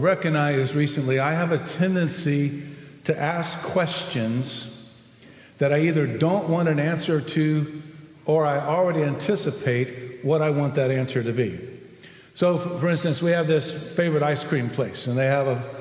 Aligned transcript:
Recognized 0.00 0.74
recently 0.74 1.18
I 1.18 1.34
have 1.34 1.52
a 1.52 1.58
tendency 1.58 2.62
to 3.04 3.18
ask 3.18 3.62
questions 3.62 4.90
that 5.58 5.74
I 5.74 5.80
either 5.80 6.06
don't 6.06 6.48
want 6.48 6.70
an 6.70 6.78
answer 6.78 7.20
to 7.20 7.82
or 8.24 8.46
I 8.46 8.58
already 8.58 9.02
anticipate 9.02 10.24
what 10.24 10.40
I 10.40 10.48
want 10.48 10.74
that 10.76 10.90
answer 10.90 11.22
to 11.22 11.32
be. 11.32 11.60
So, 12.34 12.56
for 12.56 12.88
instance, 12.88 13.20
we 13.20 13.32
have 13.32 13.46
this 13.46 13.94
favorite 13.94 14.22
ice 14.22 14.42
cream 14.42 14.70
place, 14.70 15.06
and 15.06 15.18
they 15.18 15.26
have 15.26 15.46
a 15.46 15.80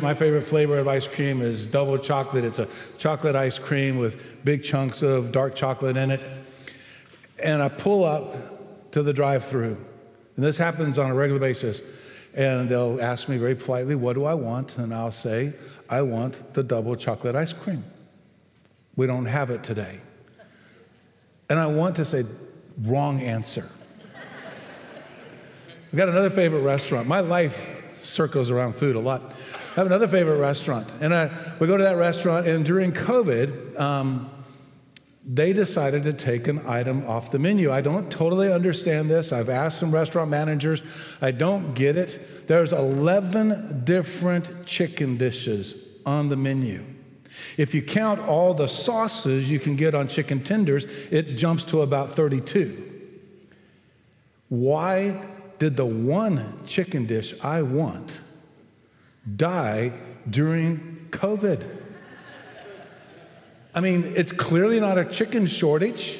my 0.00 0.14
favorite 0.14 0.42
flavor 0.42 0.78
of 0.78 0.88
ice 0.88 1.06
cream 1.06 1.40
is 1.40 1.66
double 1.66 1.98
chocolate. 1.98 2.44
It's 2.44 2.58
a 2.58 2.68
chocolate 2.96 3.36
ice 3.36 3.58
cream 3.58 3.98
with 3.98 4.44
big 4.44 4.64
chunks 4.64 5.02
of 5.02 5.30
dark 5.30 5.54
chocolate 5.54 5.96
in 5.96 6.10
it. 6.10 6.20
And 7.42 7.62
I 7.62 7.68
pull 7.68 8.04
up 8.04 8.90
to 8.92 9.02
the 9.02 9.12
drive 9.12 9.44
through, 9.44 9.76
and 10.36 10.44
this 10.44 10.58
happens 10.58 10.98
on 10.98 11.10
a 11.10 11.14
regular 11.14 11.40
basis. 11.40 11.82
And 12.38 12.68
they'll 12.68 13.02
ask 13.02 13.28
me 13.28 13.36
very 13.36 13.56
politely, 13.56 13.96
What 13.96 14.12
do 14.14 14.24
I 14.24 14.32
want? 14.32 14.78
And 14.78 14.94
I'll 14.94 15.10
say, 15.10 15.54
I 15.90 16.02
want 16.02 16.54
the 16.54 16.62
double 16.62 16.94
chocolate 16.94 17.34
ice 17.34 17.52
cream. 17.52 17.82
We 18.94 19.08
don't 19.08 19.26
have 19.26 19.50
it 19.50 19.64
today. 19.64 19.98
And 21.50 21.58
I 21.58 21.66
want 21.66 21.96
to 21.96 22.04
say, 22.04 22.22
Wrong 22.80 23.20
answer. 23.20 23.66
I've 25.92 25.96
got 25.96 26.08
another 26.08 26.30
favorite 26.30 26.60
restaurant. 26.60 27.08
My 27.08 27.20
life 27.20 27.96
circles 28.02 28.50
around 28.50 28.74
food 28.76 28.94
a 28.94 29.00
lot. 29.00 29.22
I 29.72 29.74
have 29.80 29.86
another 29.86 30.06
favorite 30.06 30.38
restaurant. 30.38 30.88
And 31.00 31.12
I, 31.12 31.30
we 31.58 31.66
go 31.66 31.76
to 31.76 31.82
that 31.82 31.96
restaurant, 31.96 32.46
and 32.46 32.64
during 32.64 32.92
COVID, 32.92 33.80
um, 33.80 34.30
they 35.24 35.52
decided 35.52 36.04
to 36.04 36.12
take 36.12 36.48
an 36.48 36.66
item 36.66 37.06
off 37.06 37.30
the 37.30 37.38
menu. 37.38 37.70
I 37.70 37.80
don't 37.80 38.10
totally 38.10 38.52
understand 38.52 39.10
this. 39.10 39.32
I've 39.32 39.48
asked 39.48 39.78
some 39.78 39.92
restaurant 39.92 40.30
managers. 40.30 40.82
I 41.20 41.32
don't 41.32 41.74
get 41.74 41.96
it. 41.96 42.46
There's 42.46 42.72
11 42.72 43.84
different 43.84 44.64
chicken 44.66 45.16
dishes 45.16 45.98
on 46.06 46.28
the 46.28 46.36
menu. 46.36 46.82
If 47.56 47.74
you 47.74 47.82
count 47.82 48.20
all 48.20 48.54
the 48.54 48.68
sauces 48.68 49.50
you 49.50 49.60
can 49.60 49.76
get 49.76 49.94
on 49.94 50.08
chicken 50.08 50.42
tenders, 50.42 50.84
it 51.10 51.36
jumps 51.36 51.64
to 51.64 51.82
about 51.82 52.12
32. 52.12 52.84
Why 54.48 55.20
did 55.58 55.76
the 55.76 55.84
one 55.84 56.60
chicken 56.66 57.06
dish 57.06 57.38
I 57.44 57.62
want 57.62 58.20
die 59.36 59.92
during 60.28 61.08
COVID? 61.10 61.77
I 63.78 63.80
mean, 63.80 64.12
it's 64.16 64.32
clearly 64.32 64.80
not 64.80 64.98
a 64.98 65.04
chicken 65.04 65.46
shortage. 65.46 66.18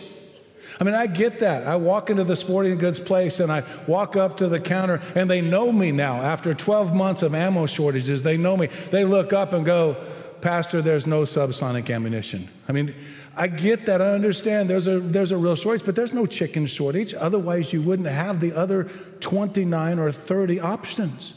I 0.80 0.84
mean, 0.84 0.94
I 0.94 1.08
get 1.08 1.40
that. 1.40 1.66
I 1.66 1.74
walk 1.74 2.08
into 2.08 2.22
the 2.22 2.36
sporting 2.36 2.78
goods 2.78 3.00
place 3.00 3.40
and 3.40 3.50
I 3.50 3.64
walk 3.88 4.14
up 4.14 4.36
to 4.36 4.46
the 4.46 4.60
counter 4.60 5.02
and 5.16 5.28
they 5.28 5.40
know 5.40 5.72
me 5.72 5.90
now. 5.90 6.22
After 6.22 6.54
12 6.54 6.94
months 6.94 7.24
of 7.24 7.34
ammo 7.34 7.66
shortages, 7.66 8.22
they 8.22 8.36
know 8.36 8.56
me. 8.56 8.68
They 8.68 9.04
look 9.04 9.32
up 9.32 9.54
and 9.54 9.66
go, 9.66 9.96
Pastor, 10.40 10.82
there's 10.82 11.04
no 11.04 11.22
subsonic 11.22 11.92
ammunition. 11.92 12.48
I 12.68 12.72
mean, 12.72 12.94
I 13.36 13.48
get 13.48 13.86
that. 13.86 14.00
I 14.00 14.12
understand 14.12 14.70
there's 14.70 14.86
a, 14.86 15.00
there's 15.00 15.32
a 15.32 15.36
real 15.36 15.56
shortage, 15.56 15.84
but 15.84 15.96
there's 15.96 16.12
no 16.12 16.26
chicken 16.26 16.68
shortage. 16.68 17.12
Otherwise, 17.12 17.72
you 17.72 17.82
wouldn't 17.82 18.06
have 18.06 18.38
the 18.38 18.52
other 18.52 18.84
29 19.18 19.98
or 19.98 20.12
30 20.12 20.60
options. 20.60 21.34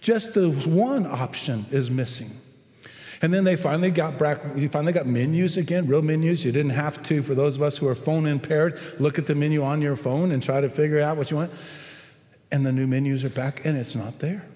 Just 0.00 0.34
the 0.34 0.50
one 0.50 1.04
option 1.04 1.66
is 1.72 1.90
missing. 1.90 2.30
And 3.20 3.34
then 3.34 3.44
they 3.44 3.56
finally 3.56 3.90
got 3.90 4.18
back, 4.18 4.40
you 4.56 4.68
finally 4.68 4.92
got 4.92 5.06
menus 5.06 5.56
again, 5.56 5.88
real 5.88 6.02
menus. 6.02 6.44
You 6.44 6.52
didn't 6.52 6.70
have 6.70 7.02
to, 7.04 7.22
for 7.22 7.34
those 7.34 7.56
of 7.56 7.62
us 7.62 7.76
who 7.76 7.88
are 7.88 7.94
phone 7.94 8.26
impaired, 8.26 8.80
look 9.00 9.18
at 9.18 9.26
the 9.26 9.34
menu 9.34 9.62
on 9.62 9.82
your 9.82 9.96
phone 9.96 10.30
and 10.30 10.42
try 10.42 10.60
to 10.60 10.68
figure 10.68 11.00
out 11.00 11.16
what 11.16 11.30
you 11.30 11.36
want. 11.36 11.52
And 12.50 12.64
the 12.64 12.72
new 12.72 12.86
menus 12.86 13.24
are 13.24 13.30
back, 13.30 13.64
and 13.64 13.76
it's 13.76 13.94
not 13.94 14.20
there. 14.20 14.46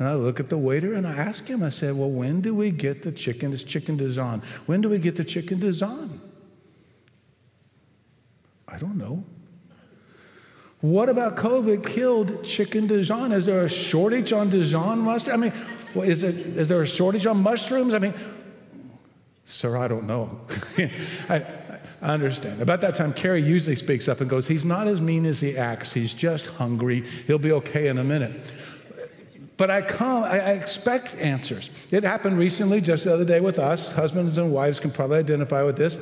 And 0.00 0.08
I 0.08 0.14
look 0.14 0.40
at 0.40 0.48
the 0.48 0.56
waiter 0.56 0.94
and 0.94 1.06
I 1.06 1.12
ask 1.12 1.46
him, 1.46 1.62
I 1.62 1.68
said, 1.68 1.94
Well, 1.94 2.08
when 2.08 2.40
do 2.40 2.54
we 2.54 2.70
get 2.70 3.02
the 3.02 3.12
chicken, 3.12 3.50
this 3.50 3.62
chicken 3.62 3.98
Dijon? 3.98 4.42
When 4.64 4.80
do 4.80 4.88
we 4.88 4.98
get 4.98 5.16
the 5.16 5.24
chicken 5.24 5.60
Dijon? 5.60 6.18
I 8.66 8.78
don't 8.78 8.96
know. 8.96 9.22
What 10.80 11.10
about 11.10 11.36
COVID 11.36 11.86
killed 11.86 12.42
chicken 12.44 12.86
Dijon? 12.86 13.30
Is 13.32 13.44
there 13.44 13.62
a 13.62 13.68
shortage 13.68 14.32
on 14.32 14.48
Dijon 14.48 15.00
mustard? 15.00 15.34
I 15.34 15.36
mean, 15.36 15.52
is, 15.96 16.22
it, 16.22 16.34
is 16.34 16.68
there 16.68 16.82
a 16.82 16.86
shortage 16.86 17.26
on 17.26 17.42
mushrooms? 17.42 17.94
I 17.94 17.98
mean, 17.98 18.14
sir, 19.44 19.76
I 19.76 19.88
don't 19.88 20.06
know. 20.06 20.40
I, 21.28 21.44
I 22.02 22.14
understand. 22.14 22.62
About 22.62 22.80
that 22.80 22.94
time, 22.94 23.12
Carrie 23.12 23.42
usually 23.42 23.76
speaks 23.76 24.08
up 24.08 24.20
and 24.20 24.30
goes, 24.30 24.48
He's 24.48 24.64
not 24.64 24.86
as 24.86 25.00
mean 25.00 25.26
as 25.26 25.40
he 25.40 25.56
acts. 25.56 25.92
He's 25.92 26.14
just 26.14 26.46
hungry. 26.46 27.02
He'll 27.26 27.38
be 27.38 27.52
okay 27.52 27.88
in 27.88 27.98
a 27.98 28.04
minute. 28.04 28.40
But 29.56 29.70
I 29.70 29.82
come, 29.82 30.24
I 30.24 30.52
expect 30.52 31.14
answers. 31.16 31.68
It 31.90 32.02
happened 32.02 32.38
recently, 32.38 32.80
just 32.80 33.04
the 33.04 33.12
other 33.12 33.26
day 33.26 33.40
with 33.40 33.58
us. 33.58 33.92
Husbands 33.92 34.38
and 34.38 34.54
wives 34.54 34.80
can 34.80 34.90
probably 34.90 35.18
identify 35.18 35.62
with 35.62 35.76
this. 35.76 35.96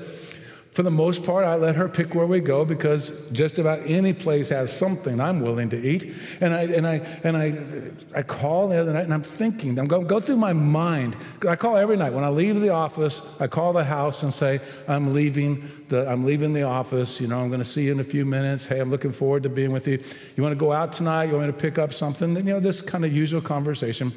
For 0.78 0.84
the 0.84 0.93
most 0.93 1.25
part, 1.25 1.44
I 1.44 1.56
let 1.56 1.75
her 1.75 1.89
pick 1.89 2.15
where 2.15 2.25
we 2.25 2.39
go 2.39 2.65
because 2.65 3.28
just 3.31 3.59
about 3.59 3.81
any 3.84 4.12
place 4.12 4.50
has 4.50 4.72
something 4.72 5.21
I'm 5.21 5.41
willing 5.41 5.71
to 5.71 5.77
eat. 5.77 6.15
And 6.41 6.55
I, 6.55 6.62
and 6.66 6.87
I, 6.87 6.94
and 7.25 7.37
I, 7.37 8.19
I 8.21 8.22
call 8.22 8.69
the 8.69 8.77
other 8.77 8.93
night 8.93 9.03
and 9.03 9.12
I'm 9.12 9.25
thinking, 9.25 9.77
I'm 9.77 9.88
going 9.88 10.03
to 10.03 10.09
go 10.09 10.21
through 10.21 10.37
my 10.37 10.53
mind. 10.53 11.17
I 11.49 11.56
call 11.56 11.77
every 11.77 11.97
night. 11.97 12.12
When 12.12 12.22
I 12.22 12.28
leave 12.28 12.61
the 12.61 12.69
office, 12.69 13.41
I 13.41 13.49
call 13.49 13.72
the 13.72 13.83
house 13.83 14.22
and 14.22 14.33
say, 14.33 14.61
I'm 14.87 15.12
leaving 15.12 15.69
the, 15.88 16.09
I'm 16.09 16.25
leaving 16.25 16.53
the 16.53 16.62
office. 16.62 17.21
You 17.21 17.27
know, 17.27 17.41
I'm 17.41 17.49
going 17.49 17.59
to 17.59 17.65
see 17.65 17.87
you 17.87 17.91
in 17.91 17.99
a 17.99 18.05
few 18.05 18.25
minutes. 18.25 18.67
Hey, 18.67 18.78
I'm 18.78 18.88
looking 18.93 19.11
forward 19.11 19.43
to 19.43 19.49
being 19.49 19.72
with 19.72 19.88
you. 19.88 20.00
You 20.37 20.44
want 20.44 20.53
to 20.53 20.61
go 20.61 20.71
out 20.71 20.93
tonight? 20.93 21.25
You 21.25 21.33
want 21.33 21.47
me 21.49 21.53
to 21.55 21.59
pick 21.59 21.81
up 21.81 21.93
something? 21.93 22.37
And, 22.37 22.47
you 22.47 22.55
know, 22.55 22.61
this 22.61 22.83
kind 22.83 23.05
of 23.05 23.12
usual 23.12 23.41
conversation. 23.41 24.12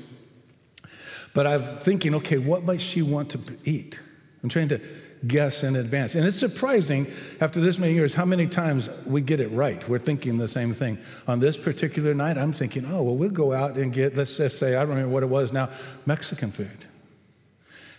But 1.34 1.48
I'm 1.48 1.78
thinking, 1.78 2.14
okay, 2.14 2.38
what 2.38 2.64
might 2.64 2.82
she 2.82 3.02
want 3.02 3.32
to 3.32 3.40
eat? 3.64 4.00
I'm 4.44 4.50
trying 4.50 4.68
to 4.68 4.80
guess 5.28 5.64
in 5.64 5.76
advance. 5.76 6.16
And 6.16 6.26
it's 6.26 6.40
surprising 6.40 7.08
after 7.40 7.60
this 7.60 7.78
many 7.78 7.94
years 7.94 8.14
how 8.14 8.26
many 8.26 8.48
times 8.48 8.90
we 9.06 9.22
get 9.22 9.40
it 9.40 9.52
right. 9.52 9.88
We're 9.88 10.00
thinking 10.00 10.38
the 10.38 10.48
same 10.48 10.74
thing. 10.74 10.98
On 11.28 11.40
this 11.40 11.58
particular 11.58 12.14
night, 12.14 12.38
I'm 12.38 12.52
thinking, 12.52 12.86
oh, 12.86 13.04
well, 13.04 13.16
we'll 13.16 13.30
go 13.30 13.54
out 13.54 13.78
and 13.78 13.94
get, 13.94 14.16
let's 14.16 14.36
just 14.38 14.58
say, 14.58 14.76
I 14.76 14.80
don't 14.80 14.90
remember 14.90 15.10
what 15.10 15.24
it 15.24 15.30
was 15.30 15.54
now, 15.54 15.70
Mexican 16.06 16.52
food. 16.52 16.86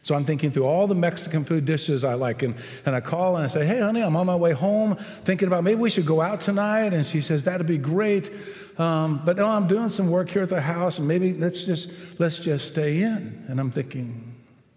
So 0.05 0.17
I'm 0.17 0.25
thinking 0.25 0.51
through 0.51 0.67
all 0.67 0.89
the 0.89 0.97
Mexican 0.97 1.45
food 1.45 1.65
dishes 1.65 2.03
I 2.03 2.15
like. 2.15 2.43
And, 2.43 2.57
and 2.85 2.97
I 2.97 3.01
call 3.01 3.37
and 3.37 3.45
I 3.45 3.49
say, 3.49 3.65
hey, 3.65 3.79
honey, 3.79 4.03
I'm 4.03 4.17
on 4.17 4.27
my 4.27 4.35
way 4.35 4.53
home 4.53 4.97
thinking 4.97 5.47
about 5.47 5.63
maybe 5.63 5.81
we 5.81 5.91
should 5.91 6.07
go 6.07 6.21
out 6.21 6.41
tonight. 6.41 6.93
And 6.93 7.07
she 7.07 7.21
says, 7.21 7.45
that'd 7.45 7.69
be 7.69 7.79
great. 7.79 8.31
Um, 8.79 9.23
but 9.25 9.37
no, 9.37 9.47
I'm 9.47 9.69
doing 9.69 9.91
some 9.91 10.11
work 10.11 10.29
here 10.29 10.43
at 10.43 10.49
the 10.49 10.61
house 10.61 10.99
and 10.99 11.07
maybe 11.07 11.35
let's 11.35 11.63
just, 11.65 12.19
let's 12.19 12.41
just 12.41 12.67
stay 12.67 13.03
in. 13.03 13.45
And 13.49 13.61
I'm 13.61 13.71
thinking, 13.71 14.35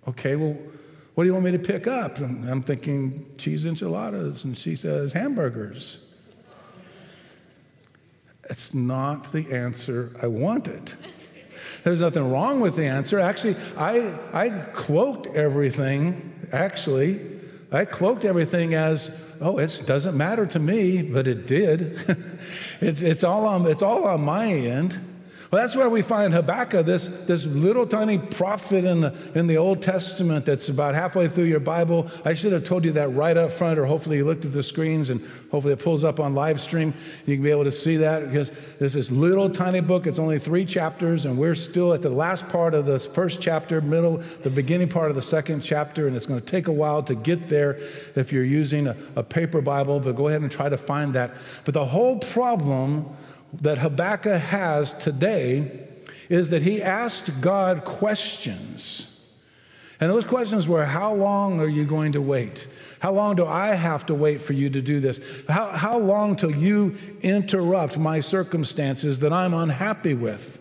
okay, 0.07 0.35
well, 0.35 0.55
what 1.15 1.23
do 1.23 1.29
you 1.29 1.33
want 1.33 1.45
me 1.45 1.51
to 1.51 1.59
pick 1.59 1.87
up? 1.87 2.19
And 2.19 2.47
I'm 2.49 2.61
thinking 2.61 3.25
cheese 3.37 3.65
enchiladas. 3.65 4.43
And 4.43 4.57
she 4.57 4.75
says, 4.75 5.13
hamburgers. 5.13 6.13
It's 8.49 8.73
not 8.73 9.31
the 9.31 9.51
answer 9.51 10.11
I 10.21 10.27
wanted. 10.27 10.91
There's 11.83 12.01
nothing 12.01 12.29
wrong 12.29 12.59
with 12.59 12.75
the 12.75 12.85
answer. 12.85 13.19
Actually, 13.19 13.55
I, 13.77 14.13
I 14.33 14.49
cloaked 14.73 15.27
everything, 15.27 16.47
actually. 16.51 17.21
I 17.71 17.85
cloaked 17.85 18.25
everything 18.25 18.73
as, 18.73 19.33
oh, 19.41 19.57
it 19.57 19.83
doesn't 19.85 20.17
matter 20.17 20.45
to 20.47 20.59
me, 20.59 21.01
but 21.01 21.27
it 21.27 21.47
did. 21.47 22.03
it's, 22.81 23.01
it's, 23.01 23.23
all 23.23 23.45
on, 23.45 23.65
it's 23.67 23.81
all 23.81 24.03
on 24.03 24.21
my 24.21 24.47
end. 24.47 24.99
Well, 25.51 25.61
that's 25.61 25.75
where 25.75 25.89
we 25.89 26.01
find 26.01 26.33
Habakkuk, 26.33 26.85
this, 26.85 27.07
this 27.25 27.45
little 27.45 27.85
tiny 27.85 28.17
prophet 28.17 28.83
in 28.83 29.01
the, 29.01 29.15
in 29.35 29.45
the 29.45 29.57
Old 29.57 29.83
Testament 29.83 30.45
that's 30.45 30.69
about 30.69 30.95
halfway 30.95 31.27
through 31.27 31.43
your 31.43 31.59
Bible. 31.59 32.09
I 32.23 32.33
should 32.33 32.51
have 32.51 32.63
told 32.63 32.83
you 32.83 32.91
that 32.93 33.09
right 33.09 33.37
up 33.37 33.51
front, 33.51 33.77
or 33.77 33.85
hopefully 33.85 34.17
you 34.17 34.25
looked 34.25 34.45
at 34.45 34.53
the 34.53 34.63
screens 34.63 35.11
and 35.11 35.21
hopefully 35.51 35.73
it 35.73 35.79
pulls 35.79 36.03
up 36.03 36.19
on 36.19 36.33
live 36.33 36.59
stream. 36.59 36.93
You 37.27 37.35
can 37.35 37.43
be 37.43 37.51
able 37.51 37.65
to 37.65 37.71
see 37.71 37.97
that 37.97 38.25
because 38.25 38.51
there's 38.79 38.93
this 38.93 39.11
little 39.11 39.49
tiny 39.49 39.81
book. 39.81 40.07
It's 40.07 40.19
only 40.19 40.39
three 40.39 40.65
chapters, 40.65 41.25
and 41.25 41.37
we're 41.37 41.55
still 41.55 41.93
at 41.93 42.01
the 42.01 42.09
last 42.09 42.49
part 42.49 42.73
of 42.73 42.87
the 42.87 42.99
first 42.99 43.39
chapter, 43.39 43.81
middle, 43.81 44.17
the 44.41 44.49
beginning 44.49 44.89
part 44.89 45.09
of 45.09 45.15
the 45.15 45.21
second 45.21 45.61
chapter, 45.61 46.07
and 46.07 46.15
it's 46.15 46.25
going 46.25 46.39
to 46.39 46.45
take 46.45 46.67
a 46.67 46.71
while 46.71 47.03
to 47.03 47.13
get 47.13 47.49
there 47.49 47.77
if 48.15 48.33
you're 48.33 48.43
using 48.43 48.87
a, 48.87 48.97
a 49.15 49.21
paper 49.23 49.61
Bible, 49.61 49.99
but 49.99 50.15
go 50.15 50.27
ahead 50.27 50.41
and 50.41 50.51
try 50.51 50.69
to 50.69 50.77
find 50.77 51.13
that. 51.13 51.31
But 51.65 51.75
the 51.75 51.85
whole 51.85 52.17
problem 52.17 53.15
that 53.61 53.77
Habakkuk 53.79 54.41
has 54.41 54.93
today 54.93 55.87
is 56.29 56.49
that 56.49 56.61
he 56.61 56.81
asked 56.81 57.41
God 57.41 57.83
questions. 57.83 59.11
And 59.99 60.11
those 60.11 60.25
questions 60.25 60.67
were 60.67 60.85
How 60.85 61.13
long 61.13 61.61
are 61.61 61.67
you 61.67 61.85
going 61.85 62.13
to 62.13 62.21
wait? 62.21 62.67
How 62.99 63.13
long 63.13 63.35
do 63.35 63.45
I 63.45 63.75
have 63.75 64.05
to 64.07 64.15
wait 64.15 64.41
for 64.41 64.53
you 64.53 64.69
to 64.69 64.81
do 64.81 64.99
this? 64.99 65.19
How, 65.47 65.67
how 65.67 65.99
long 65.99 66.35
till 66.35 66.51
you 66.51 66.97
interrupt 67.21 67.97
my 67.97 68.19
circumstances 68.19 69.19
that 69.19 69.31
I'm 69.31 69.53
unhappy 69.53 70.13
with? 70.13 70.59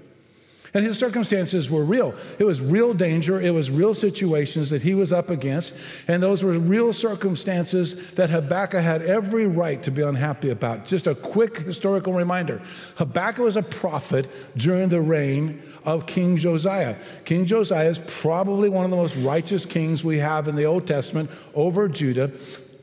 And 0.74 0.84
his 0.84 0.98
circumstances 0.98 1.70
were 1.70 1.84
real. 1.84 2.14
It 2.36 2.42
was 2.42 2.60
real 2.60 2.94
danger. 2.94 3.40
It 3.40 3.52
was 3.52 3.70
real 3.70 3.94
situations 3.94 4.70
that 4.70 4.82
he 4.82 4.92
was 4.92 5.12
up 5.12 5.30
against. 5.30 5.72
And 6.08 6.20
those 6.20 6.42
were 6.42 6.58
real 6.58 6.92
circumstances 6.92 8.10
that 8.14 8.28
Habakkuk 8.30 8.82
had 8.82 9.00
every 9.02 9.46
right 9.46 9.80
to 9.84 9.92
be 9.92 10.02
unhappy 10.02 10.50
about. 10.50 10.86
Just 10.86 11.06
a 11.06 11.14
quick 11.14 11.58
historical 11.58 12.12
reminder 12.12 12.60
Habakkuk 12.96 13.44
was 13.44 13.56
a 13.56 13.62
prophet 13.62 14.28
during 14.56 14.88
the 14.88 15.00
reign 15.00 15.62
of 15.84 16.06
King 16.06 16.36
Josiah. 16.36 16.96
King 17.24 17.46
Josiah 17.46 17.88
is 17.88 18.00
probably 18.00 18.68
one 18.68 18.84
of 18.84 18.90
the 18.90 18.96
most 18.96 19.14
righteous 19.16 19.64
kings 19.64 20.02
we 20.02 20.18
have 20.18 20.48
in 20.48 20.56
the 20.56 20.64
Old 20.64 20.88
Testament 20.88 21.30
over 21.54 21.88
Judah 21.88 22.32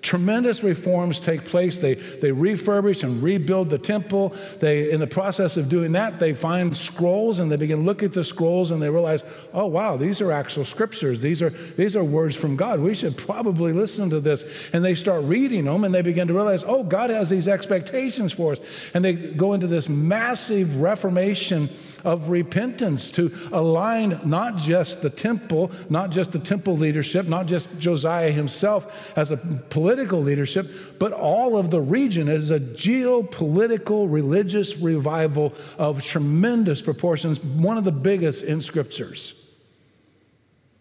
tremendous 0.01 0.63
reforms 0.63 1.19
take 1.19 1.45
place. 1.45 1.79
They, 1.79 1.93
they 1.93 2.31
refurbish 2.31 3.03
and 3.03 3.21
rebuild 3.21 3.69
the 3.69 3.77
temple. 3.77 4.29
They, 4.59 4.91
in 4.91 4.99
the 4.99 5.07
process 5.07 5.57
of 5.57 5.69
doing 5.69 5.91
that, 5.93 6.19
they 6.19 6.33
find 6.33 6.75
scrolls 6.75 7.39
and 7.39 7.51
they 7.51 7.57
begin 7.57 7.79
to 7.79 7.85
look 7.85 8.01
at 8.03 8.13
the 8.13 8.23
scrolls 8.23 8.71
and 8.71 8.81
they 8.81 8.89
realize, 8.89 9.23
oh, 9.53 9.67
wow, 9.67 9.97
these 9.97 10.21
are 10.21 10.31
actual 10.31 10.65
scriptures. 10.65 11.21
These 11.21 11.41
are, 11.41 11.49
these 11.49 11.95
are 11.95 12.03
words 12.03 12.35
from 12.35 12.55
God. 12.55 12.79
We 12.79 12.95
should 12.95 13.15
probably 13.15 13.73
listen 13.73 14.09
to 14.09 14.19
this. 14.19 14.69
And 14.73 14.83
they 14.83 14.95
start 14.95 15.23
reading 15.25 15.65
them 15.65 15.83
and 15.83 15.93
they 15.93 16.01
begin 16.01 16.27
to 16.27 16.33
realize, 16.33 16.63
oh, 16.63 16.83
God 16.83 17.09
has 17.09 17.29
these 17.29 17.47
expectations 17.47 18.33
for 18.33 18.53
us. 18.53 18.59
And 18.93 19.05
they 19.05 19.13
go 19.13 19.53
into 19.53 19.67
this 19.67 19.87
massive 19.87 20.81
reformation 20.81 21.69
of 22.03 22.29
repentance 22.29 23.11
to 23.11 23.31
align 23.51 24.19
not 24.23 24.57
just 24.57 25.01
the 25.01 25.09
temple, 25.09 25.71
not 25.89 26.11
just 26.11 26.31
the 26.31 26.39
temple 26.39 26.77
leadership, 26.77 27.27
not 27.27 27.45
just 27.45 27.79
Josiah 27.79 28.31
himself 28.31 29.17
as 29.17 29.31
a 29.31 29.37
political 29.37 30.21
leadership, 30.21 30.99
but 30.99 31.11
all 31.11 31.57
of 31.57 31.69
the 31.69 31.81
region 31.81 32.29
as 32.29 32.51
a 32.51 32.59
geopolitical 32.59 34.11
religious 34.11 34.77
revival 34.77 35.53
of 35.77 36.03
tremendous 36.03 36.81
proportions, 36.81 37.43
one 37.43 37.77
of 37.77 37.83
the 37.83 37.91
biggest 37.91 38.43
in 38.43 38.61
scriptures. 38.61 39.37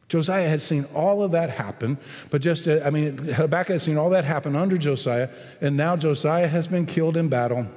Josiah 0.08 0.48
had 0.48 0.60
seen 0.60 0.86
all 0.92 1.22
of 1.22 1.30
that 1.30 1.50
happen, 1.50 1.96
but 2.30 2.42
just, 2.42 2.66
uh, 2.66 2.80
I 2.84 2.90
mean, 2.90 3.16
Habakkuk 3.16 3.74
had 3.74 3.80
seen 3.80 3.96
all 3.96 4.10
that 4.10 4.24
happen 4.24 4.56
under 4.56 4.76
Josiah, 4.76 5.28
and 5.60 5.76
now 5.76 5.96
Josiah 5.96 6.48
has 6.48 6.66
been 6.66 6.84
killed 6.84 7.16
in 7.16 7.28
battle 7.28 7.68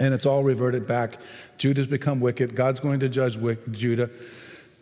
and 0.00 0.14
it's 0.14 0.26
all 0.26 0.42
reverted 0.42 0.86
back. 0.86 1.18
Judah's 1.58 1.86
become 1.86 2.20
wicked. 2.20 2.54
God's 2.54 2.80
going 2.80 3.00
to 3.00 3.08
judge 3.08 3.38
Judah. 3.70 4.10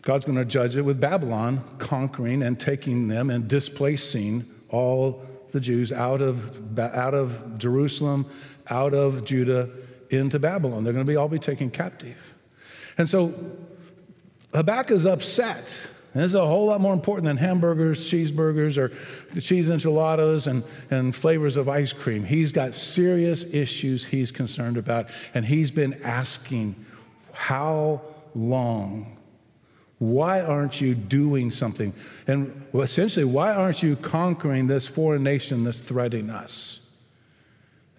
God's 0.02 0.24
going 0.24 0.38
to 0.38 0.44
judge 0.44 0.76
it 0.76 0.82
with 0.82 1.00
Babylon 1.00 1.62
conquering 1.78 2.42
and 2.42 2.58
taking 2.58 3.08
them 3.08 3.28
and 3.28 3.46
displacing 3.46 4.44
all 4.70 5.26
the 5.52 5.60
Jews 5.60 5.92
out 5.92 6.22
of, 6.22 6.78
out 6.78 7.14
of 7.14 7.58
Jerusalem, 7.58 8.26
out 8.68 8.94
of 8.94 9.24
Judah 9.24 9.68
into 10.10 10.38
Babylon. 10.38 10.84
They're 10.84 10.92
going 10.92 11.04
to 11.04 11.10
be 11.10 11.16
all 11.16 11.28
be 11.28 11.38
taken 11.38 11.70
captive. 11.70 12.34
And 12.96 13.08
so 13.08 13.34
Habakkuk 14.54 14.96
is 14.96 15.06
upset 15.06 15.88
and 16.12 16.22
this 16.22 16.30
is 16.30 16.34
a 16.34 16.46
whole 16.46 16.66
lot 16.66 16.80
more 16.80 16.92
important 16.92 17.26
than 17.26 17.36
hamburgers, 17.36 18.10
cheeseburgers, 18.10 18.76
or 18.76 18.88
cheese 19.40 19.68
enchiladas 19.68 20.48
and, 20.48 20.64
and 20.90 21.14
flavors 21.14 21.56
of 21.56 21.68
ice 21.68 21.92
cream. 21.92 22.24
He's 22.24 22.50
got 22.50 22.74
serious 22.74 23.54
issues 23.54 24.06
he's 24.06 24.32
concerned 24.32 24.76
about, 24.76 25.08
and 25.34 25.44
he's 25.44 25.70
been 25.70 26.02
asking, 26.02 26.74
How 27.32 28.02
long? 28.34 29.18
Why 29.98 30.40
aren't 30.40 30.80
you 30.80 30.94
doing 30.94 31.50
something? 31.50 31.92
And 32.26 32.64
essentially, 32.74 33.26
why 33.26 33.54
aren't 33.54 33.82
you 33.82 33.94
conquering 33.96 34.66
this 34.66 34.86
foreign 34.86 35.22
nation 35.22 35.62
that's 35.62 35.78
threatening 35.78 36.30
us? 36.30 36.79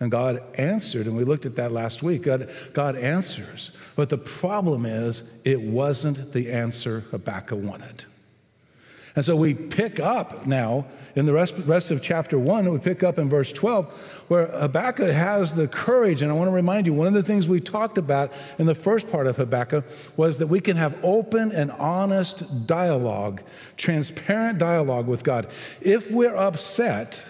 And 0.02 0.10
God 0.10 0.42
answered, 0.56 1.06
and 1.06 1.16
we 1.16 1.24
looked 1.24 1.46
at 1.46 1.56
that 1.58 1.72
last 1.72 2.02
week. 2.02 2.24
God, 2.24 2.50
God 2.74 2.96
answers. 2.96 3.70
But 3.96 4.10
the 4.10 4.18
problem 4.18 4.88
is, 4.88 5.32
it 5.46 5.62
wasn't 5.62 6.34
the 6.34 6.52
answer 6.52 7.02
Habakkuk 7.12 7.64
wanted. 7.64 8.06
And 9.16 9.24
so 9.24 9.36
we 9.36 9.54
pick 9.54 10.00
up 10.00 10.48
now 10.48 10.86
in 11.16 11.28
the 11.28 11.34
rest, 11.34 11.56
rest 11.66 11.92
of 11.92 12.02
chapter 12.02 12.40
one, 12.40 12.72
we 12.72 12.80
pick 12.80 13.04
up 13.04 13.20
in 13.20 13.30
verse 13.30 13.52
12, 13.52 14.24
where 14.28 14.48
Habakkuk 14.48 15.12
has 15.12 15.54
the 15.54 15.68
courage. 15.68 16.24
And 16.24 16.32
I 16.32 16.34
want 16.34 16.48
to 16.48 16.54
remind 16.54 16.88
you, 16.88 16.94
one 16.94 17.08
of 17.08 17.14
the 17.14 17.22
things 17.22 17.48
we 17.48 17.60
talked 17.60 18.00
about 18.00 18.34
in 18.58 18.66
the 18.66 18.74
first 18.74 19.12
part 19.12 19.28
of 19.28 19.38
Habakkuk 19.38 19.86
was 20.18 20.40
that 20.40 20.48
we 20.48 20.62
can 20.62 20.78
have 20.78 20.98
open 21.04 21.52
and 21.52 21.70
honest 21.74 22.66
dialogue, 22.66 23.44
transparent 23.78 24.58
dialogue 24.58 25.06
with 25.06 25.24
God. 25.24 25.48
If 25.80 26.10
we're 26.10 26.36
upset, 26.36 27.24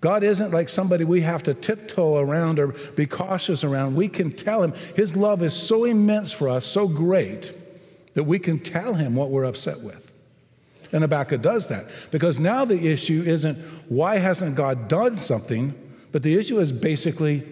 God 0.00 0.22
isn't 0.22 0.52
like 0.52 0.68
somebody 0.68 1.04
we 1.04 1.22
have 1.22 1.42
to 1.44 1.54
tiptoe 1.54 2.18
around 2.18 2.60
or 2.60 2.68
be 2.94 3.06
cautious 3.06 3.64
around. 3.64 3.96
We 3.96 4.08
can 4.08 4.30
tell 4.30 4.62
him 4.62 4.72
his 4.94 5.16
love 5.16 5.42
is 5.42 5.54
so 5.54 5.84
immense 5.84 6.30
for 6.30 6.48
us, 6.48 6.64
so 6.64 6.86
great, 6.86 7.52
that 8.14 8.24
we 8.24 8.38
can 8.38 8.60
tell 8.60 8.94
him 8.94 9.16
what 9.16 9.30
we're 9.30 9.44
upset 9.44 9.80
with. 9.80 10.12
And 10.92 11.02
Habakkuk 11.02 11.42
does 11.42 11.68
that 11.68 11.86
because 12.10 12.38
now 12.38 12.64
the 12.64 12.88
issue 12.88 13.22
isn't 13.26 13.58
why 13.88 14.18
hasn't 14.18 14.54
God 14.54 14.88
done 14.88 15.18
something, 15.18 15.74
but 16.12 16.22
the 16.22 16.38
issue 16.38 16.60
is 16.60 16.72
basically 16.72 17.42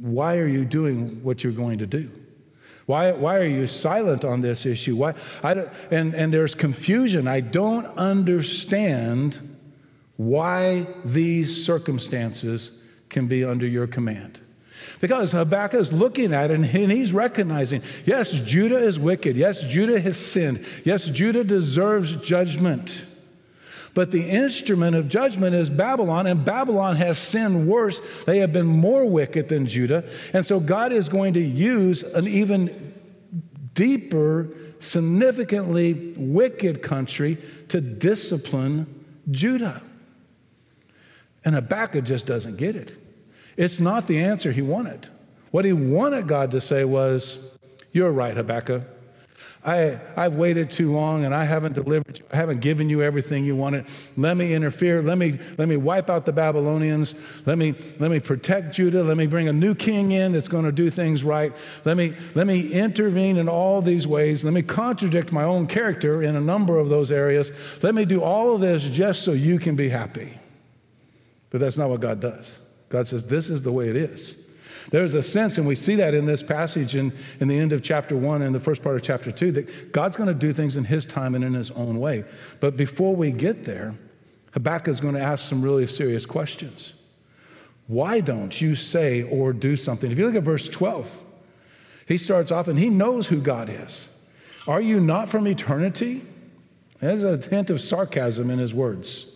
why 0.00 0.38
are 0.38 0.48
you 0.48 0.64
doing 0.64 1.22
what 1.22 1.44
you're 1.44 1.52
going 1.52 1.78
to 1.78 1.86
do? 1.86 2.10
Why, 2.86 3.12
why 3.12 3.36
are 3.36 3.46
you 3.46 3.68
silent 3.68 4.24
on 4.24 4.40
this 4.40 4.66
issue? 4.66 4.96
Why, 4.96 5.14
I 5.44 5.66
and, 5.92 6.14
and 6.14 6.34
there's 6.34 6.56
confusion. 6.56 7.28
I 7.28 7.40
don't 7.40 7.86
understand 7.96 9.51
why 10.28 10.86
these 11.04 11.64
circumstances 11.64 12.80
can 13.08 13.26
be 13.26 13.44
under 13.44 13.66
your 13.66 13.86
command. 13.86 14.40
Because 15.00 15.32
Habakkuk 15.32 15.80
is 15.80 15.92
looking 15.92 16.32
at 16.32 16.50
it 16.50 16.54
and 16.54 16.64
he's 16.64 17.12
recognizing 17.12 17.82
yes, 18.04 18.32
Judah 18.32 18.78
is 18.78 18.98
wicked. 18.98 19.36
Yes, 19.36 19.62
Judah 19.62 20.00
has 20.00 20.18
sinned. 20.18 20.64
Yes, 20.84 21.06
Judah 21.06 21.44
deserves 21.44 22.16
judgment. 22.16 23.06
But 23.94 24.10
the 24.10 24.22
instrument 24.22 24.96
of 24.96 25.08
judgment 25.08 25.54
is 25.54 25.68
Babylon, 25.68 26.26
and 26.26 26.44
Babylon 26.44 26.96
has 26.96 27.18
sinned 27.18 27.68
worse. 27.68 28.24
They 28.24 28.38
have 28.38 28.52
been 28.52 28.66
more 28.66 29.04
wicked 29.04 29.50
than 29.50 29.66
Judah. 29.66 30.08
And 30.32 30.46
so 30.46 30.60
God 30.60 30.92
is 30.92 31.10
going 31.10 31.34
to 31.34 31.40
use 31.40 32.02
an 32.02 32.26
even 32.26 32.94
deeper, 33.74 34.48
significantly 34.80 36.14
wicked 36.16 36.82
country 36.82 37.36
to 37.68 37.82
discipline 37.82 38.86
Judah. 39.30 39.82
And 41.44 41.54
Habakkuk 41.54 42.04
just 42.04 42.26
doesn't 42.26 42.56
get 42.56 42.76
it. 42.76 42.96
It's 43.56 43.80
not 43.80 44.06
the 44.06 44.20
answer 44.20 44.52
he 44.52 44.62
wanted. 44.62 45.08
What 45.50 45.64
he 45.64 45.72
wanted 45.72 46.26
God 46.26 46.50
to 46.52 46.60
say 46.60 46.84
was, 46.84 47.58
You're 47.92 48.12
right, 48.12 48.36
Habakkuk. 48.36 48.82
I, 49.64 50.00
I've 50.16 50.34
waited 50.34 50.72
too 50.72 50.90
long 50.90 51.24
and 51.24 51.32
I 51.32 51.44
haven't 51.44 51.74
delivered 51.74 52.18
you. 52.18 52.24
I 52.32 52.36
haven't 52.36 52.60
given 52.60 52.88
you 52.88 53.00
everything 53.00 53.44
you 53.44 53.54
wanted. 53.54 53.86
Let 54.16 54.36
me 54.36 54.54
interfere. 54.54 55.02
Let 55.02 55.18
me, 55.18 55.38
let 55.56 55.68
me 55.68 55.76
wipe 55.76 56.10
out 56.10 56.26
the 56.26 56.32
Babylonians. 56.32 57.14
Let 57.46 57.58
me, 57.58 57.76
let 58.00 58.10
me 58.10 58.18
protect 58.18 58.74
Judah. 58.74 59.04
Let 59.04 59.16
me 59.16 59.28
bring 59.28 59.48
a 59.48 59.52
new 59.52 59.76
king 59.76 60.10
in 60.10 60.32
that's 60.32 60.48
going 60.48 60.64
to 60.64 60.72
do 60.72 60.90
things 60.90 61.22
right. 61.22 61.52
Let 61.84 61.96
me, 61.96 62.12
let 62.34 62.48
me 62.48 62.72
intervene 62.72 63.36
in 63.36 63.48
all 63.48 63.80
these 63.82 64.04
ways. 64.04 64.42
Let 64.42 64.52
me 64.52 64.62
contradict 64.62 65.30
my 65.30 65.44
own 65.44 65.68
character 65.68 66.24
in 66.24 66.34
a 66.34 66.40
number 66.40 66.78
of 66.78 66.88
those 66.88 67.12
areas. 67.12 67.52
Let 67.82 67.94
me 67.94 68.04
do 68.04 68.20
all 68.20 68.56
of 68.56 68.60
this 68.60 68.90
just 68.90 69.22
so 69.22 69.30
you 69.30 69.60
can 69.60 69.76
be 69.76 69.88
happy. 69.88 70.40
But 71.52 71.60
that's 71.60 71.76
not 71.76 71.90
what 71.90 72.00
God 72.00 72.18
does. 72.18 72.60
God 72.88 73.06
says, 73.06 73.26
This 73.26 73.48
is 73.48 73.62
the 73.62 73.70
way 73.70 73.88
it 73.88 73.96
is. 73.96 74.42
There's 74.90 75.14
a 75.14 75.22
sense, 75.22 75.58
and 75.58 75.66
we 75.66 75.76
see 75.76 75.94
that 75.96 76.14
in 76.14 76.26
this 76.26 76.42
passage 76.42 76.96
in, 76.96 77.12
in 77.38 77.46
the 77.46 77.58
end 77.58 77.72
of 77.72 77.82
chapter 77.82 78.16
one 78.16 78.42
and 78.42 78.52
the 78.54 78.60
first 78.60 78.82
part 78.82 78.96
of 78.96 79.02
chapter 79.02 79.30
two, 79.30 79.52
that 79.52 79.92
God's 79.92 80.16
going 80.16 80.28
to 80.28 80.34
do 80.34 80.52
things 80.52 80.76
in 80.76 80.84
His 80.84 81.06
time 81.06 81.34
and 81.34 81.44
in 81.44 81.54
His 81.54 81.70
own 81.72 82.00
way. 82.00 82.24
But 82.58 82.76
before 82.76 83.14
we 83.14 83.30
get 83.30 83.64
there, 83.64 83.94
Habakkuk 84.54 84.88
is 84.88 85.00
going 85.00 85.14
to 85.14 85.20
ask 85.20 85.48
some 85.48 85.62
really 85.62 85.86
serious 85.86 86.26
questions. 86.26 86.94
Why 87.86 88.20
don't 88.20 88.58
you 88.60 88.74
say 88.74 89.22
or 89.22 89.52
do 89.52 89.76
something? 89.76 90.10
If 90.10 90.18
you 90.18 90.26
look 90.26 90.34
at 90.34 90.42
verse 90.42 90.68
12, 90.68 91.22
he 92.06 92.18
starts 92.18 92.50
off 92.50 92.66
and 92.66 92.78
he 92.78 92.90
knows 92.90 93.28
who 93.28 93.40
God 93.40 93.68
is. 93.68 94.08
Are 94.66 94.80
you 94.80 95.00
not 95.00 95.28
from 95.28 95.46
eternity? 95.46 96.22
There's 97.00 97.24
a 97.24 97.36
hint 97.36 97.70
of 97.70 97.80
sarcasm 97.80 98.50
in 98.50 98.58
his 98.58 98.72
words. 98.72 99.31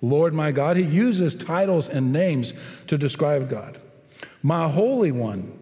Lord 0.00 0.34
my 0.34 0.52
God. 0.52 0.76
He 0.76 0.84
uses 0.84 1.34
titles 1.34 1.88
and 1.88 2.12
names 2.12 2.54
to 2.86 2.96
describe 2.96 3.50
God. 3.50 3.80
My 4.42 4.68
Holy 4.68 5.12
One, 5.12 5.58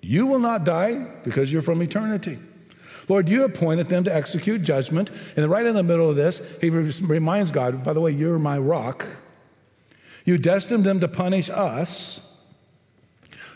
you 0.00 0.26
will 0.26 0.38
not 0.38 0.64
die 0.64 1.06
because 1.24 1.52
you're 1.52 1.62
from 1.62 1.82
eternity. 1.82 2.38
Lord, 3.08 3.28
you 3.28 3.44
appointed 3.44 3.88
them 3.88 4.04
to 4.04 4.14
execute 4.14 4.62
judgment. 4.62 5.10
And 5.36 5.48
right 5.48 5.64
in 5.64 5.74
the 5.74 5.82
middle 5.82 6.10
of 6.10 6.16
this, 6.16 6.42
he 6.60 6.68
reminds 6.68 7.50
God, 7.50 7.82
by 7.82 7.94
the 7.94 8.00
way, 8.00 8.10
you're 8.10 8.38
my 8.38 8.58
rock. 8.58 9.06
You 10.26 10.36
destined 10.36 10.84
them 10.84 11.00
to 11.00 11.08
punish 11.08 11.48
us. 11.48 12.46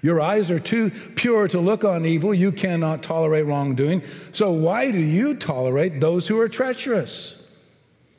Your 0.00 0.20
eyes 0.20 0.50
are 0.50 0.58
too 0.58 0.90
pure 0.90 1.46
to 1.48 1.60
look 1.60 1.84
on 1.84 2.06
evil. 2.06 2.32
You 2.32 2.50
cannot 2.50 3.02
tolerate 3.02 3.46
wrongdoing. 3.46 4.02
So 4.32 4.50
why 4.50 4.90
do 4.90 4.98
you 4.98 5.34
tolerate 5.34 6.00
those 6.00 6.26
who 6.26 6.40
are 6.40 6.48
treacherous? 6.48 7.41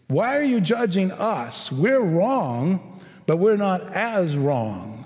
Why 0.07 0.37
are 0.37 0.43
you 0.43 0.61
judging 0.61 1.11
us? 1.11 1.71
We're 1.71 2.01
wrong, 2.01 3.01
but 3.25 3.37
we're 3.37 3.57
not 3.57 3.81
as 3.93 4.37
wrong. 4.37 5.05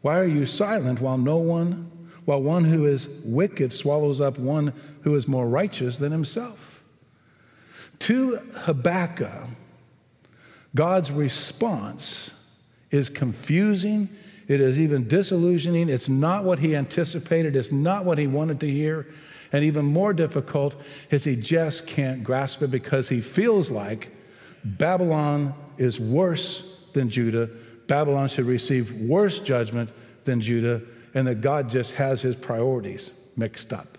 Why 0.00 0.18
are 0.18 0.26
you 0.26 0.46
silent 0.46 1.00
while 1.00 1.18
no 1.18 1.36
one, 1.36 1.90
while 2.24 2.42
one 2.42 2.64
who 2.64 2.86
is 2.86 3.08
wicked 3.24 3.72
swallows 3.72 4.20
up 4.20 4.38
one 4.38 4.72
who 5.02 5.14
is 5.14 5.26
more 5.26 5.48
righteous 5.48 5.98
than 5.98 6.12
himself. 6.12 6.82
To 8.00 8.36
Habakkuk, 8.54 9.48
God's 10.74 11.10
response 11.10 12.34
is 12.90 13.08
confusing. 13.08 14.08
It 14.48 14.60
is 14.60 14.78
even 14.78 15.06
disillusioning. 15.06 15.88
It's 15.88 16.08
not 16.08 16.44
what 16.44 16.58
he 16.58 16.74
anticipated. 16.74 17.54
It's 17.54 17.72
not 17.72 18.04
what 18.04 18.18
he 18.18 18.26
wanted 18.26 18.60
to 18.60 18.70
hear. 18.70 19.06
And 19.52 19.64
even 19.64 19.84
more 19.84 20.12
difficult 20.12 20.74
is 21.10 21.24
he 21.24 21.36
just 21.36 21.86
can't 21.86 22.24
grasp 22.24 22.62
it 22.62 22.70
because 22.70 23.10
he 23.10 23.20
feels 23.20 23.70
like 23.70 24.10
Babylon 24.64 25.54
is 25.76 26.00
worse 26.00 26.86
than 26.92 27.10
Judah. 27.10 27.50
Babylon 27.86 28.28
should 28.28 28.46
receive 28.46 28.92
worse 29.02 29.38
judgment 29.38 29.90
than 30.24 30.40
Judah, 30.40 30.82
and 31.14 31.26
that 31.26 31.40
God 31.40 31.68
just 31.68 31.92
has 31.92 32.22
his 32.22 32.36
priorities 32.36 33.12
mixed 33.36 33.72
up. 33.72 33.98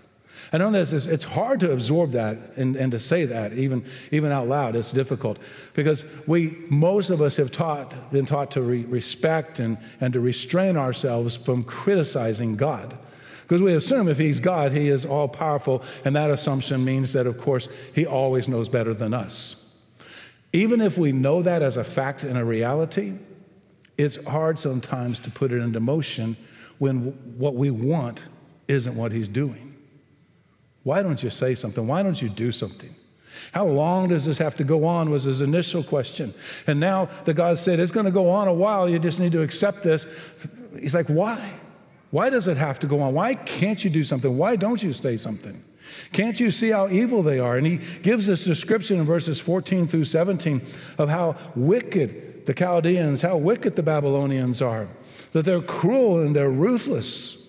I 0.52 0.58
know 0.58 0.70
this 0.70 0.92
is, 0.92 1.06
it's 1.06 1.24
hard 1.24 1.60
to 1.60 1.72
absorb 1.72 2.12
that 2.12 2.36
and, 2.56 2.76
and 2.76 2.92
to 2.92 2.98
say 2.98 3.24
that 3.24 3.52
even, 3.54 3.84
even 4.10 4.30
out 4.30 4.48
loud. 4.48 4.76
It's 4.76 4.92
difficult 4.92 5.38
because 5.74 6.04
we, 6.26 6.56
most 6.68 7.10
of 7.10 7.22
us 7.22 7.36
have 7.36 7.50
taught, 7.50 8.12
been 8.12 8.26
taught 8.26 8.50
to 8.52 8.62
re- 8.62 8.84
respect 8.84 9.58
and, 9.58 9.78
and 10.00 10.12
to 10.12 10.20
restrain 10.20 10.76
ourselves 10.76 11.36
from 11.36 11.64
criticizing 11.64 12.56
God. 12.56 12.96
Because 13.44 13.60
we 13.60 13.74
assume 13.74 14.08
if 14.08 14.18
he's 14.18 14.40
God, 14.40 14.72
he 14.72 14.88
is 14.88 15.04
all 15.04 15.28
powerful, 15.28 15.82
and 16.04 16.16
that 16.16 16.30
assumption 16.30 16.84
means 16.84 17.12
that, 17.12 17.26
of 17.26 17.38
course, 17.38 17.68
he 17.94 18.06
always 18.06 18.48
knows 18.48 18.68
better 18.68 18.94
than 18.94 19.12
us. 19.12 19.60
Even 20.54 20.80
if 20.80 20.96
we 20.96 21.12
know 21.12 21.42
that 21.42 21.62
as 21.62 21.76
a 21.76 21.84
fact 21.84 22.24
and 22.24 22.38
a 22.38 22.44
reality, 22.44 23.12
it's 23.98 24.24
hard 24.24 24.58
sometimes 24.58 25.18
to 25.20 25.30
put 25.30 25.52
it 25.52 25.58
into 25.58 25.78
motion 25.78 26.36
when 26.78 27.12
what 27.38 27.54
we 27.54 27.70
want 27.70 28.22
isn't 28.66 28.96
what 28.96 29.12
he's 29.12 29.28
doing. 29.28 29.76
Why 30.82 31.02
don't 31.02 31.22
you 31.22 31.30
say 31.30 31.54
something? 31.54 31.86
Why 31.86 32.02
don't 32.02 32.20
you 32.20 32.28
do 32.28 32.50
something? 32.50 32.94
How 33.52 33.66
long 33.66 34.08
does 34.08 34.24
this 34.24 34.38
have 34.38 34.56
to 34.56 34.64
go 34.64 34.84
on? 34.84 35.10
Was 35.10 35.24
his 35.24 35.40
initial 35.40 35.82
question. 35.82 36.32
And 36.66 36.80
now 36.80 37.06
that 37.24 37.34
God 37.34 37.58
said, 37.58 37.80
it's 37.80 37.92
going 37.92 38.06
to 38.06 38.12
go 38.12 38.30
on 38.30 38.48
a 38.48 38.54
while, 38.54 38.88
you 38.88 38.98
just 38.98 39.20
need 39.20 39.32
to 39.32 39.42
accept 39.42 39.82
this. 39.82 40.06
He's 40.78 40.94
like, 40.94 41.06
why? 41.06 41.52
Why 42.14 42.30
does 42.30 42.46
it 42.46 42.56
have 42.58 42.78
to 42.78 42.86
go 42.86 43.00
on? 43.00 43.12
Why 43.12 43.34
can't 43.34 43.82
you 43.82 43.90
do 43.90 44.04
something? 44.04 44.38
Why 44.38 44.54
don't 44.54 44.80
you 44.80 44.92
say 44.92 45.16
something? 45.16 45.64
Can't 46.12 46.38
you 46.38 46.52
see 46.52 46.70
how 46.70 46.86
evil 46.86 47.24
they 47.24 47.40
are? 47.40 47.56
And 47.56 47.66
he 47.66 47.78
gives 48.02 48.28
this 48.28 48.44
description 48.44 49.00
in 49.00 49.04
verses 49.04 49.40
14 49.40 49.88
through 49.88 50.04
17 50.04 50.62
of 50.96 51.08
how 51.08 51.34
wicked 51.56 52.46
the 52.46 52.54
Chaldeans, 52.54 53.22
how 53.22 53.36
wicked 53.36 53.74
the 53.74 53.82
Babylonians 53.82 54.62
are, 54.62 54.86
that 55.32 55.44
they're 55.44 55.60
cruel 55.60 56.20
and 56.20 56.36
they're 56.36 56.52
ruthless 56.52 57.43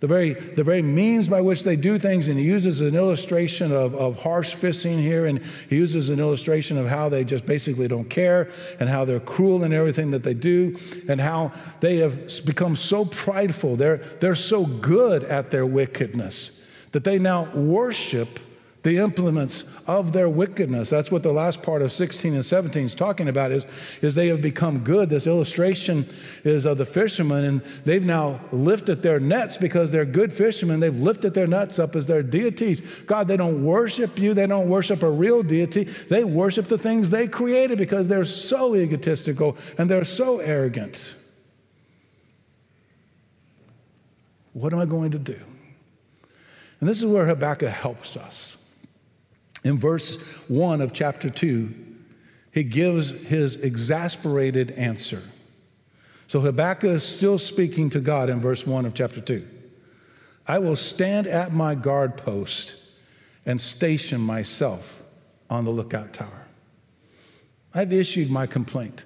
the 0.00 0.06
very, 0.06 0.32
the 0.32 0.62
very 0.62 0.82
means 0.82 1.26
by 1.26 1.40
which 1.40 1.64
they 1.64 1.74
do 1.74 1.98
things, 1.98 2.28
and 2.28 2.38
he 2.38 2.44
uses 2.44 2.80
an 2.80 2.94
illustration 2.94 3.72
of, 3.72 3.94
of 3.94 4.22
harsh 4.22 4.54
fisting 4.54 5.00
here, 5.00 5.26
and 5.26 5.44
he 5.68 5.76
uses 5.76 6.08
an 6.08 6.20
illustration 6.20 6.78
of 6.78 6.86
how 6.86 7.08
they 7.08 7.24
just 7.24 7.46
basically 7.46 7.88
don't 7.88 8.08
care, 8.08 8.48
and 8.78 8.88
how 8.88 9.04
they're 9.04 9.18
cruel 9.18 9.64
in 9.64 9.72
everything 9.72 10.12
that 10.12 10.22
they 10.22 10.34
do, 10.34 10.76
and 11.08 11.20
how 11.20 11.52
they 11.80 11.96
have 11.96 12.30
become 12.44 12.76
so 12.76 13.04
prideful. 13.04 13.74
They're, 13.74 13.96
they're 14.20 14.36
so 14.36 14.66
good 14.66 15.24
at 15.24 15.50
their 15.50 15.66
wickedness 15.66 16.66
that 16.92 17.04
they 17.04 17.18
now 17.18 17.52
worship 17.54 18.38
the 18.88 18.96
implements 18.96 19.78
of 19.86 20.12
their 20.12 20.30
wickedness. 20.30 20.88
That's 20.88 21.10
what 21.10 21.22
the 21.22 21.32
last 21.32 21.62
part 21.62 21.82
of 21.82 21.92
16 21.92 22.32
and 22.32 22.44
17 22.44 22.86
is 22.86 22.94
talking 22.94 23.28
about 23.28 23.52
is, 23.52 23.66
is 24.00 24.14
they 24.14 24.28
have 24.28 24.40
become 24.40 24.78
good. 24.78 25.10
This 25.10 25.26
illustration 25.26 26.06
is 26.42 26.64
of 26.64 26.78
the 26.78 26.86
fishermen, 26.86 27.44
and 27.44 27.62
they've 27.84 28.02
now 28.02 28.40
lifted 28.50 29.02
their 29.02 29.20
nets 29.20 29.58
because 29.58 29.92
they're 29.92 30.06
good 30.06 30.32
fishermen. 30.32 30.80
They've 30.80 30.98
lifted 30.98 31.34
their 31.34 31.46
nets 31.46 31.78
up 31.78 31.94
as 31.94 32.06
their 32.06 32.22
deities. 32.22 32.80
God, 33.04 33.28
they 33.28 33.36
don't 33.36 33.62
worship 33.62 34.18
you. 34.18 34.32
They 34.32 34.46
don't 34.46 34.70
worship 34.70 35.02
a 35.02 35.10
real 35.10 35.42
deity. 35.42 35.84
They 35.84 36.24
worship 36.24 36.68
the 36.68 36.78
things 36.78 37.10
they 37.10 37.28
created 37.28 37.76
because 37.76 38.08
they're 38.08 38.24
so 38.24 38.74
egotistical 38.74 39.58
and 39.76 39.90
they're 39.90 40.04
so 40.04 40.38
arrogant. 40.38 41.14
What 44.54 44.72
am 44.72 44.78
I 44.78 44.86
going 44.86 45.10
to 45.10 45.18
do? 45.18 45.38
And 46.80 46.88
this 46.88 47.02
is 47.02 47.12
where 47.12 47.26
Habakkuk 47.26 47.68
helps 47.68 48.16
us. 48.16 48.57
In 49.64 49.78
verse 49.78 50.20
1 50.48 50.80
of 50.80 50.92
chapter 50.92 51.28
2, 51.28 51.74
he 52.52 52.64
gives 52.64 53.10
his 53.10 53.56
exasperated 53.56 54.70
answer. 54.72 55.22
So 56.26 56.40
Habakkuk 56.40 56.90
is 56.90 57.04
still 57.04 57.38
speaking 57.38 57.90
to 57.90 58.00
God 58.00 58.30
in 58.30 58.40
verse 58.40 58.66
1 58.66 58.84
of 58.84 58.94
chapter 58.94 59.20
2. 59.20 59.46
I 60.46 60.58
will 60.58 60.76
stand 60.76 61.26
at 61.26 61.52
my 61.52 61.74
guard 61.74 62.16
post 62.16 62.76
and 63.44 63.60
station 63.60 64.20
myself 64.20 65.02
on 65.50 65.64
the 65.64 65.70
lookout 65.70 66.12
tower. 66.12 66.46
I've 67.74 67.92
issued 67.92 68.30
my 68.30 68.46
complaint. 68.46 69.04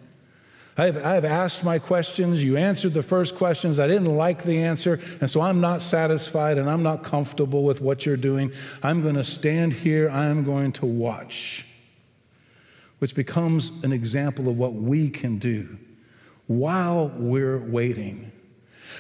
I've, 0.76 1.04
I've 1.04 1.24
asked 1.24 1.64
my 1.64 1.78
questions. 1.78 2.42
You 2.42 2.56
answered 2.56 2.94
the 2.94 3.02
first 3.02 3.36
questions. 3.36 3.78
I 3.78 3.86
didn't 3.86 4.16
like 4.16 4.44
the 4.44 4.62
answer. 4.62 5.00
And 5.20 5.30
so 5.30 5.42
I'm 5.42 5.60
not 5.60 5.82
satisfied 5.82 6.56
and 6.56 6.68
I'm 6.68 6.82
not 6.82 7.04
comfortable 7.04 7.64
with 7.64 7.82
what 7.82 8.06
you're 8.06 8.16
doing. 8.16 8.52
I'm 8.82 9.02
going 9.02 9.16
to 9.16 9.24
stand 9.24 9.74
here. 9.74 10.08
I'm 10.08 10.44
going 10.44 10.72
to 10.72 10.86
watch, 10.86 11.66
which 13.00 13.14
becomes 13.14 13.84
an 13.84 13.92
example 13.92 14.48
of 14.48 14.56
what 14.56 14.72
we 14.72 15.10
can 15.10 15.38
do 15.38 15.76
while 16.46 17.08
we're 17.16 17.58
waiting. 17.58 18.32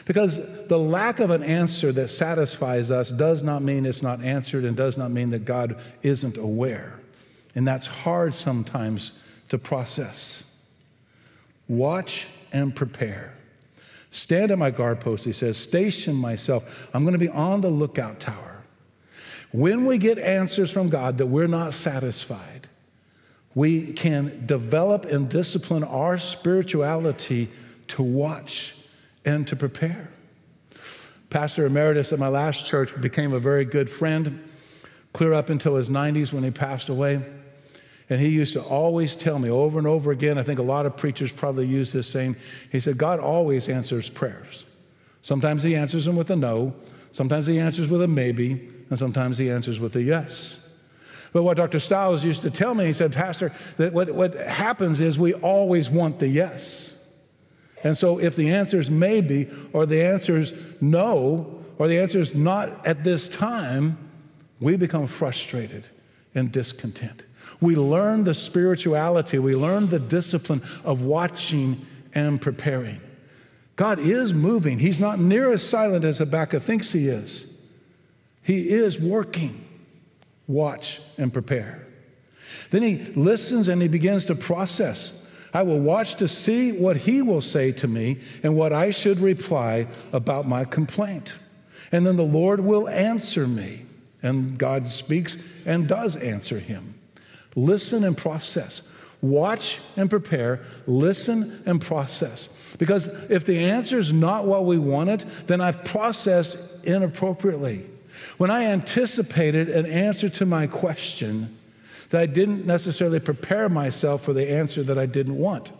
Because 0.04 0.68
the 0.68 0.78
lack 0.78 1.20
of 1.20 1.30
an 1.30 1.42
answer 1.42 1.90
that 1.92 2.08
satisfies 2.08 2.90
us 2.90 3.10
does 3.10 3.42
not 3.42 3.62
mean 3.62 3.86
it's 3.86 4.02
not 4.02 4.22
answered 4.22 4.64
and 4.64 4.76
does 4.76 4.98
not 4.98 5.10
mean 5.10 5.30
that 5.30 5.44
God 5.44 5.80
isn't 6.02 6.36
aware. 6.36 6.98
And 7.54 7.66
that's 7.66 7.86
hard 7.86 8.34
sometimes 8.34 9.22
to 9.48 9.58
process. 9.58 10.51
Watch 11.68 12.26
and 12.52 12.74
prepare. 12.74 13.34
Stand 14.10 14.50
at 14.50 14.58
my 14.58 14.70
guard 14.70 15.00
post, 15.00 15.24
he 15.24 15.32
says, 15.32 15.56
station 15.56 16.14
myself. 16.14 16.88
I'm 16.92 17.02
going 17.02 17.14
to 17.14 17.18
be 17.18 17.30
on 17.30 17.62
the 17.62 17.70
lookout 17.70 18.20
tower. 18.20 18.62
When 19.52 19.86
we 19.86 19.98
get 19.98 20.18
answers 20.18 20.70
from 20.70 20.90
God 20.90 21.18
that 21.18 21.26
we're 21.26 21.46
not 21.46 21.74
satisfied, 21.74 22.68
we 23.54 23.92
can 23.92 24.44
develop 24.46 25.04
and 25.04 25.28
discipline 25.28 25.84
our 25.84 26.18
spirituality 26.18 27.50
to 27.88 28.02
watch 28.02 28.76
and 29.24 29.46
to 29.48 29.56
prepare. 29.56 30.10
Pastor 31.30 31.66
Emeritus 31.66 32.12
at 32.12 32.18
my 32.18 32.28
last 32.28 32.66
church 32.66 32.98
became 33.00 33.32
a 33.32 33.40
very 33.40 33.64
good 33.64 33.88
friend, 33.88 34.46
clear 35.14 35.32
up 35.32 35.48
until 35.48 35.76
his 35.76 35.88
90s 35.88 36.32
when 36.32 36.44
he 36.44 36.50
passed 36.50 36.88
away. 36.88 37.22
And 38.10 38.20
he 38.20 38.28
used 38.28 38.52
to 38.54 38.62
always 38.62 39.16
tell 39.16 39.38
me 39.38 39.48
over 39.48 39.78
and 39.78 39.86
over 39.86 40.10
again, 40.10 40.38
I 40.38 40.42
think 40.42 40.58
a 40.58 40.64
lot 40.64 40.86
of 40.86 40.96
preachers 40.96 41.32
probably 41.32 41.66
use 41.66 41.92
this 41.92 42.06
same. 42.06 42.36
He 42.70 42.80
said, 42.80 42.98
God 42.98 43.20
always 43.20 43.68
answers 43.68 44.10
prayers. 44.10 44.64
Sometimes 45.22 45.62
he 45.62 45.76
answers 45.76 46.04
them 46.04 46.16
with 46.16 46.30
a 46.30 46.36
no, 46.36 46.74
sometimes 47.12 47.46
he 47.46 47.58
answers 47.58 47.88
with 47.88 48.02
a 48.02 48.08
maybe, 48.08 48.68
and 48.90 48.98
sometimes 48.98 49.38
he 49.38 49.50
answers 49.50 49.78
with 49.78 49.94
a 49.96 50.02
yes. 50.02 50.58
But 51.32 51.44
what 51.44 51.56
Dr. 51.56 51.80
Stiles 51.80 52.24
used 52.24 52.42
to 52.42 52.50
tell 52.50 52.74
me, 52.74 52.84
he 52.86 52.92
said, 52.92 53.12
Pastor, 53.12 53.52
that 53.78 53.92
what, 53.92 54.14
what 54.14 54.34
happens 54.34 55.00
is 55.00 55.18
we 55.18 55.32
always 55.34 55.88
want 55.88 56.18
the 56.18 56.28
yes. 56.28 56.92
And 57.82 57.96
so 57.96 58.18
if 58.18 58.36
the 58.36 58.50
answer 58.50 58.78
is 58.78 58.90
maybe, 58.90 59.48
or 59.72 59.86
the 59.86 60.02
answer 60.02 60.36
is 60.36 60.52
no, 60.80 61.64
or 61.78 61.88
the 61.88 61.98
answer 61.98 62.20
is 62.20 62.34
not 62.34 62.86
at 62.86 63.02
this 63.02 63.28
time, 63.28 63.96
we 64.60 64.76
become 64.76 65.06
frustrated 65.06 65.86
and 66.34 66.52
discontent. 66.52 67.24
We 67.62 67.76
learn 67.76 68.24
the 68.24 68.34
spirituality, 68.34 69.38
we 69.38 69.56
learn 69.56 69.88
the 69.88 70.00
discipline 70.00 70.60
of 70.84 71.00
watching 71.02 71.86
and 72.12 72.40
preparing. 72.40 73.00
God 73.76 73.98
is 73.98 74.34
moving. 74.34 74.78
He's 74.78 75.00
not 75.00 75.18
near 75.18 75.50
as 75.50 75.66
silent 75.66 76.04
as 76.04 76.18
Habakkuk 76.18 76.62
thinks 76.62 76.92
he 76.92 77.08
is. 77.08 77.66
He 78.42 78.68
is 78.68 79.00
working. 79.00 79.64
Watch 80.46 81.00
and 81.16 81.32
prepare. 81.32 81.86
Then 82.70 82.82
he 82.82 82.98
listens 83.14 83.68
and 83.68 83.80
he 83.80 83.88
begins 83.88 84.26
to 84.26 84.34
process. 84.34 85.32
I 85.54 85.62
will 85.62 85.78
watch 85.78 86.16
to 86.16 86.28
see 86.28 86.72
what 86.72 86.96
he 86.96 87.22
will 87.22 87.42
say 87.42 87.72
to 87.72 87.88
me 87.88 88.18
and 88.42 88.56
what 88.56 88.72
I 88.72 88.90
should 88.90 89.20
reply 89.20 89.86
about 90.12 90.48
my 90.48 90.64
complaint. 90.64 91.36
And 91.92 92.06
then 92.06 92.16
the 92.16 92.22
Lord 92.22 92.60
will 92.60 92.88
answer 92.88 93.46
me. 93.46 93.86
And 94.22 94.58
God 94.58 94.88
speaks 94.88 95.36
and 95.64 95.88
does 95.88 96.16
answer 96.16 96.58
him. 96.58 96.94
Listen 97.54 98.04
and 98.04 98.16
process. 98.16 98.88
Watch 99.20 99.80
and 99.96 100.10
prepare, 100.10 100.60
listen 100.86 101.62
and 101.64 101.80
process. 101.80 102.48
Because 102.78 103.06
if 103.30 103.44
the 103.44 103.58
answer 103.58 103.98
is 103.98 104.12
not 104.12 104.46
what 104.46 104.64
we 104.64 104.78
wanted, 104.78 105.20
then 105.46 105.60
I've 105.60 105.84
processed 105.84 106.84
inappropriately. 106.84 107.86
When 108.38 108.50
I 108.50 108.64
anticipated 108.64 109.68
an 109.68 109.86
answer 109.86 110.28
to 110.30 110.46
my 110.46 110.66
question, 110.66 111.56
that 112.10 112.20
I 112.20 112.26
didn't 112.26 112.66
necessarily 112.66 113.20
prepare 113.20 113.68
myself 113.68 114.22
for 114.22 114.32
the 114.32 114.50
answer 114.50 114.82
that 114.82 114.98
I 114.98 115.06
didn't 115.06 115.38
want. 115.38 115.72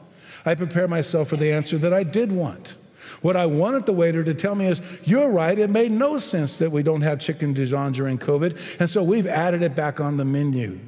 I 0.47 0.55
prepare 0.55 0.89
myself 0.89 1.29
for 1.29 1.37
the 1.37 1.53
answer 1.53 1.79
that 1.79 1.93
I 1.93 2.05
did 2.05 2.33
want. 2.33 2.75
What 3.21 3.37
I 3.37 3.47
wanted 3.47 3.87
the 3.87 3.93
waiter 3.93 4.25
to 4.25 4.35
tell 4.35 4.55
me 4.55 4.67
is, 4.67 4.81
you're 5.05 5.31
right, 5.31 5.59
it 5.59 5.69
made 5.69 5.93
no 5.93 6.19
sense 6.19 6.59
that 6.59 6.73
we 6.73 6.83
don't 6.83 7.03
have 7.03 7.21
chicken 7.21 7.53
Dijon 7.53 7.93
during 7.93 8.19
COVID, 8.19 8.81
and 8.81 8.89
so 8.89 9.03
we've 9.03 9.27
added 9.27 9.63
it 9.63 9.77
back 9.77 10.01
on 10.01 10.17
the 10.17 10.25
menu. 10.25 10.81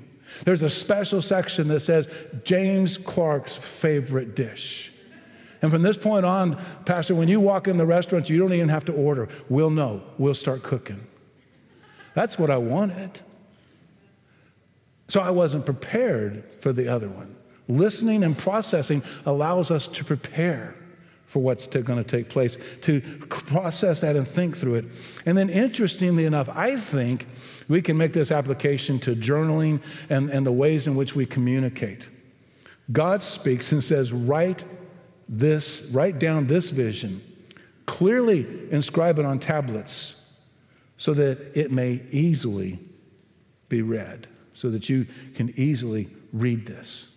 There's 0.45 0.63
a 0.63 0.71
special 0.71 1.23
section 1.23 1.69
that 1.69 1.81
says 1.81 2.09
James 2.45 2.97
Clark's 2.97 3.57
favorite 3.57 4.35
dish. 4.35 4.93
And 5.63 5.71
from 5.71 5.83
this 5.83 5.97
point 5.97 6.27
on, 6.27 6.63
Pastor, 6.85 7.15
when 7.15 7.29
you 7.29 7.41
walk 7.41 7.69
in 7.69 7.79
the 7.79 7.87
restaurant, 7.87 8.29
you 8.29 8.39
don't 8.39 8.53
even 8.53 8.69
have 8.69 8.85
to 8.87 8.93
order. 8.93 9.29
We'll 9.49 9.71
know. 9.71 10.03
We'll 10.19 10.35
start 10.35 10.63
cooking. 10.63 11.07
That's 12.15 12.39
what 12.39 12.51
I 12.51 12.59
wanted. 12.59 13.21
So 15.09 15.21
I 15.21 15.31
wasn't 15.31 15.65
prepared 15.65 16.45
for 16.61 16.73
the 16.73 16.89
other 16.89 17.09
one. 17.09 17.35
Listening 17.67 18.25
and 18.25 18.37
processing 18.37 19.03
allows 19.25 19.71
us 19.71 19.89
to 19.89 20.05
prepare 20.05 20.75
for 21.27 21.43
what's 21.43 21.67
going 21.67 22.03
to 22.03 22.05
take 22.05 22.29
place, 22.29 22.57
to 22.83 23.01
process 23.29 24.03
that 24.03 24.17
and 24.17 24.29
think 24.29 24.57
through 24.57 24.75
it. 24.75 24.85
And 25.27 25.37
then, 25.37 25.51
interestingly 25.51 26.27
enough, 26.27 26.49
I 26.51 26.77
think 26.77 27.27
we 27.69 27.83
can 27.83 27.97
make 27.97 28.13
this 28.13 28.31
application 28.31 28.99
to 29.01 29.15
journaling 29.15 29.83
and, 30.11 30.29
and 30.31 30.47
the 30.47 30.53
ways 30.53 30.87
in 30.87 30.97
which 30.97 31.15
we 31.15 31.27
communicate. 31.27 32.09
God 32.93 33.23
speaks 33.23 33.73
and 33.73 33.83
says, 33.83 34.13
write 34.13 34.65
this, 35.29 35.91
write 35.93 36.19
down 36.19 36.47
this 36.47 36.71
vision, 36.71 37.23
clearly 37.87 38.47
inscribe 38.71 39.19
it 39.19 39.25
on 39.25 39.39
tablets 39.39 40.39
so 40.99 41.15
that 41.15 41.59
it 41.59 41.73
may 41.73 42.03
easily 42.11 42.79
be 43.69 43.83
read, 43.83 44.27
so 44.53 44.71
that 44.71 44.89
you 44.89 45.07
can 45.35 45.53
easily 45.57 46.09
read 46.33 46.67
this. 46.67 47.11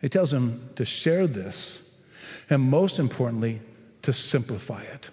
He 0.00 0.08
tells 0.08 0.32
him 0.32 0.68
to 0.76 0.84
share 0.84 1.26
this, 1.26 1.82
and 2.50 2.62
most 2.62 2.98
importantly, 2.98 3.60
to 4.02 4.12
simplify 4.12 4.82
it. 4.82 5.10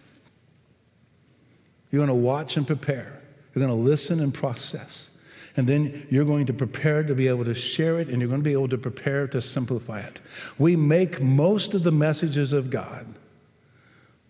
You're 1.91 2.05
going 2.05 2.07
to 2.07 2.13
watch 2.13 2.57
and 2.57 2.67
prepare. 2.67 3.21
You're 3.55 3.65
going 3.65 3.77
to 3.77 3.89
listen 3.89 4.19
and 4.19 4.33
process. 4.33 5.09
And 5.57 5.65
then 5.67 6.05
you're 6.11 6.25
going 6.25 6.45
to 6.47 6.53
prepare 6.53 7.01
to 7.03 7.15
be 7.15 7.29
able 7.29 7.45
to 7.45 7.55
share 7.55 7.99
it, 8.01 8.09
and 8.09 8.19
you're 8.19 8.27
going 8.27 8.41
to 8.41 8.45
be 8.45 8.51
able 8.51 8.67
to 8.67 8.77
prepare 8.77 9.25
to 9.29 9.41
simplify 9.41 10.01
it. 10.01 10.19
We 10.59 10.75
make 10.75 11.21
most 11.21 11.73
of 11.73 11.83
the 11.83 11.91
messages 11.91 12.51
of 12.51 12.69
God 12.69 13.07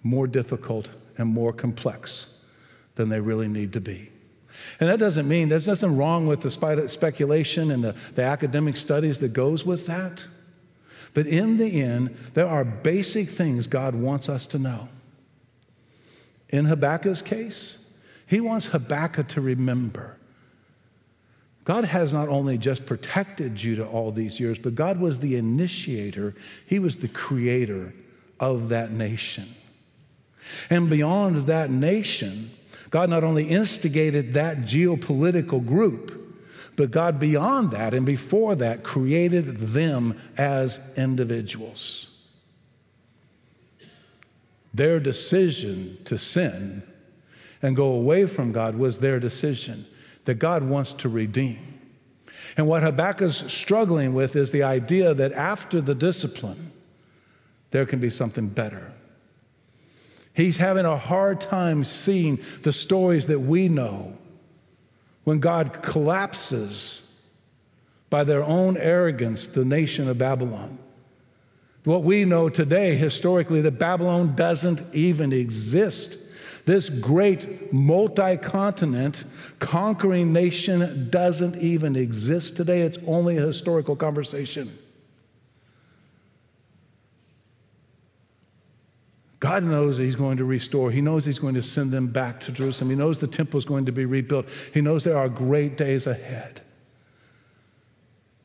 more 0.03 0.27
difficult 0.27 0.89
and 1.17 1.27
more 1.27 1.51
complex 1.51 2.37
than 2.93 3.09
they 3.09 3.19
really 3.19 3.47
need 3.47 3.73
to 3.73 3.81
be. 3.81 4.11
And 4.79 4.87
that 4.87 4.99
doesn't 4.99 5.27
mean 5.27 5.49
there's 5.49 5.67
nothing 5.67 5.97
wrong 5.97 6.27
with 6.27 6.41
the 6.41 6.87
speculation 6.87 7.71
and 7.71 7.83
the, 7.83 7.93
the 8.13 8.21
academic 8.21 8.77
studies 8.77 9.19
that 9.19 9.33
goes 9.33 9.65
with 9.65 9.87
that. 9.87 10.27
But 11.15 11.27
in 11.27 11.57
the 11.57 11.81
end, 11.81 12.15
there 12.33 12.47
are 12.47 12.63
basic 12.63 13.29
things 13.29 13.67
God 13.67 13.95
wants 13.95 14.29
us 14.29 14.45
to 14.47 14.59
know. 14.59 14.89
In 16.49 16.65
Habakkuk's 16.65 17.21
case, 17.21 17.84
he 18.27 18.41
wants 18.41 18.67
Habakkuk 18.67 19.27
to 19.29 19.41
remember. 19.41 20.17
God 21.63 21.85
has 21.85 22.13
not 22.13 22.29
only 22.29 22.57
just 22.57 22.85
protected 22.85 23.55
Judah 23.55 23.87
all 23.87 24.11
these 24.11 24.39
years, 24.39 24.59
but 24.59 24.75
God 24.75 24.99
was 24.99 25.19
the 25.19 25.35
initiator, 25.35 26.35
He 26.65 26.77
was 26.77 26.97
the 26.97 27.07
creator 27.07 27.93
of 28.39 28.69
that 28.69 28.91
nation. 28.91 29.45
And 30.69 30.89
beyond 30.89 31.47
that 31.47 31.71
nation, 31.71 32.51
God 32.91 33.09
not 33.09 33.23
only 33.23 33.45
instigated 33.45 34.33
that 34.33 34.59
geopolitical 34.59 35.65
group, 35.65 36.21
but 36.75 36.91
God, 36.91 37.19
beyond 37.19 37.71
that 37.71 37.93
and 37.93 38.05
before 38.05 38.53
that, 38.55 38.83
created 38.83 39.57
them 39.57 40.19
as 40.37 40.79
individuals. 40.97 42.15
Their 44.73 44.99
decision 44.99 45.97
to 46.05 46.17
sin 46.17 46.83
and 47.65 47.75
go 47.75 47.87
away 47.87 48.27
from 48.27 48.51
God 48.51 48.75
was 48.75 48.99
their 48.99 49.19
decision 49.19 49.87
that 50.25 50.35
God 50.35 50.63
wants 50.63 50.93
to 50.93 51.09
redeem. 51.09 51.59
And 52.55 52.67
what 52.67 52.83
Habakkuk's 52.83 53.51
struggling 53.51 54.13
with 54.13 54.35
is 54.35 54.51
the 54.51 54.61
idea 54.61 55.15
that 55.15 55.33
after 55.33 55.81
the 55.81 55.95
discipline, 55.95 56.71
there 57.71 57.87
can 57.87 57.99
be 57.99 58.11
something 58.11 58.49
better. 58.49 58.91
He's 60.33 60.57
having 60.57 60.85
a 60.85 60.95
hard 60.95 61.41
time 61.41 61.83
seeing 61.83 62.39
the 62.61 62.71
stories 62.71 63.25
that 63.27 63.39
we 63.39 63.67
know 63.67 64.15
when 65.23 65.39
God 65.39 65.81
collapses 65.81 67.19
by 68.11 68.23
their 68.23 68.43
own 68.43 68.77
arrogance 68.77 69.47
the 69.47 69.65
nation 69.65 70.07
of 70.07 70.19
Babylon. 70.19 70.77
What 71.83 72.03
we 72.03 72.25
know 72.25 72.47
today, 72.47 72.95
historically, 72.95 73.61
that 73.61 73.79
Babylon 73.79 74.35
doesn't 74.35 74.81
even 74.93 75.33
exist. 75.33 76.19
This 76.65 76.89
great 76.89 77.71
multi 77.71 78.37
continent 78.37 79.23
conquering 79.59 80.33
nation 80.33 81.09
doesn't 81.11 81.57
even 81.57 81.95
exist 81.95 82.57
today. 82.57 82.81
It's 82.81 82.97
only 83.05 83.37
a 83.37 83.45
historical 83.45 83.95
conversation. 83.95 84.75
God 89.39 89.63
knows 89.63 89.99
He's 89.99 90.15
going 90.15 90.37
to 90.37 90.45
restore. 90.45 90.89
He 90.89 91.01
knows 91.01 91.23
He's 91.23 91.37
going 91.37 91.53
to 91.53 91.61
send 91.61 91.91
them 91.91 92.07
back 92.07 92.39
to 92.41 92.51
Jerusalem. 92.51 92.89
He 92.89 92.95
knows 92.95 93.19
the 93.19 93.27
temple 93.27 93.59
is 93.59 93.65
going 93.65 93.85
to 93.85 93.91
be 93.91 94.05
rebuilt. 94.05 94.47
He 94.73 94.81
knows 94.81 95.03
there 95.03 95.17
are 95.17 95.29
great 95.29 95.77
days 95.77 96.07
ahead. 96.07 96.61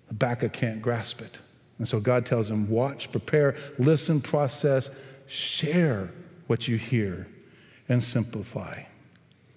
Habakkuk 0.08 0.52
can't 0.52 0.82
grasp 0.82 1.22
it. 1.22 1.38
And 1.78 1.88
so 1.88 2.00
God 2.00 2.26
tells 2.26 2.50
him, 2.50 2.68
watch, 2.68 3.10
prepare, 3.10 3.56
listen, 3.78 4.20
process, 4.20 4.90
share 5.26 6.10
what 6.48 6.68
you 6.68 6.76
hear, 6.76 7.26
and 7.90 8.02
simplify. 8.02 8.84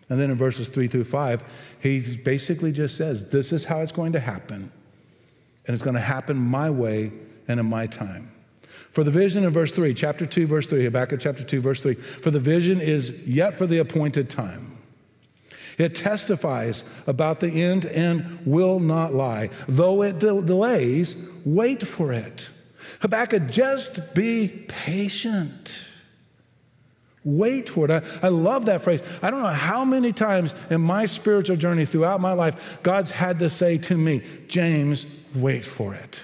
And 0.10 0.20
then 0.20 0.30
in 0.30 0.36
verses 0.36 0.68
three 0.68 0.88
through 0.88 1.06
five, 1.06 1.44
he 1.80 2.18
basically 2.18 2.74
just 2.74 2.98
says, 2.98 3.30
This 3.30 3.54
is 3.54 3.66
how 3.66 3.80
it's 3.80 3.94
going 3.94 4.12
to 4.12 4.20
happen. 4.20 4.72
And 5.66 5.74
it's 5.74 5.84
going 5.84 5.96
to 5.96 6.02
happen 6.02 6.36
my 6.36 6.70
way 6.70 7.14
and 7.48 7.60
in 7.60 7.66
my 7.66 7.88
time. 7.88 8.32
For 8.92 9.04
the 9.04 9.12
vision 9.12 9.44
in 9.44 9.50
verse 9.52 9.72
3, 9.72 9.94
chapter 9.94 10.26
2, 10.26 10.46
verse 10.46 10.68
3, 10.68 10.84
Habakkuk 10.84 11.20
chapter 11.20 11.44
2, 11.44 11.62
verse 11.62 11.80
3, 11.80 11.94
for 11.94 12.32
the 12.32 12.40
vision 12.40 12.82
is 12.82 13.28
yet 13.28 13.54
for 13.54 13.66
the 13.66 13.80
appointed 13.80 14.30
time. 14.30 14.78
It 15.78 15.96
testifies 15.96 16.84
about 17.08 17.40
the 17.40 17.50
end 17.50 17.86
and 17.86 18.46
will 18.46 18.80
not 18.80 19.14
lie. 19.14 19.50
Though 19.68 20.04
it 20.04 20.20
de- 20.20 20.42
delays, 20.42 21.28
wait 21.46 21.88
for 21.88 22.14
it. 22.14 22.50
Habakkuk, 23.00 23.50
just 23.50 24.14
be 24.14 24.66
patient. 24.68 25.88
Wait 27.26 27.70
for 27.70 27.86
it. 27.86 27.92
I, 27.92 28.28
I, 28.28 28.30
love 28.30 28.66
that 28.66 28.82
phrase. 28.82 29.02
I 29.22 29.32
don't 29.32 29.42
know 29.42 29.50
how 29.50 29.86
many 29.86 30.12
times 30.12 30.54
in 30.70 30.82
my 30.82 31.06
spiritual 31.06 31.56
journey 31.56 31.86
throughout 31.86 32.20
my 32.20 32.34
life, 32.34 32.80
God's 32.84 33.12
had 33.12 33.40
to 33.40 33.50
say 33.50 33.78
to 33.80 33.98
me, 33.98 34.22
James, 34.48 35.06
wait 35.34 35.64
for 35.64 35.94
it. 35.94 36.24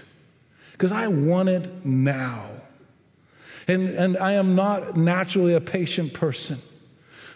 Because 0.73 0.91
I 0.91 1.07
want 1.07 1.49
it 1.49 1.85
now. 1.85 2.49
And, 3.67 3.89
and 3.89 4.17
I 4.17 4.33
am 4.33 4.55
not 4.55 4.97
naturally 4.97 5.53
a 5.53 5.61
patient 5.61 6.13
person. 6.13 6.57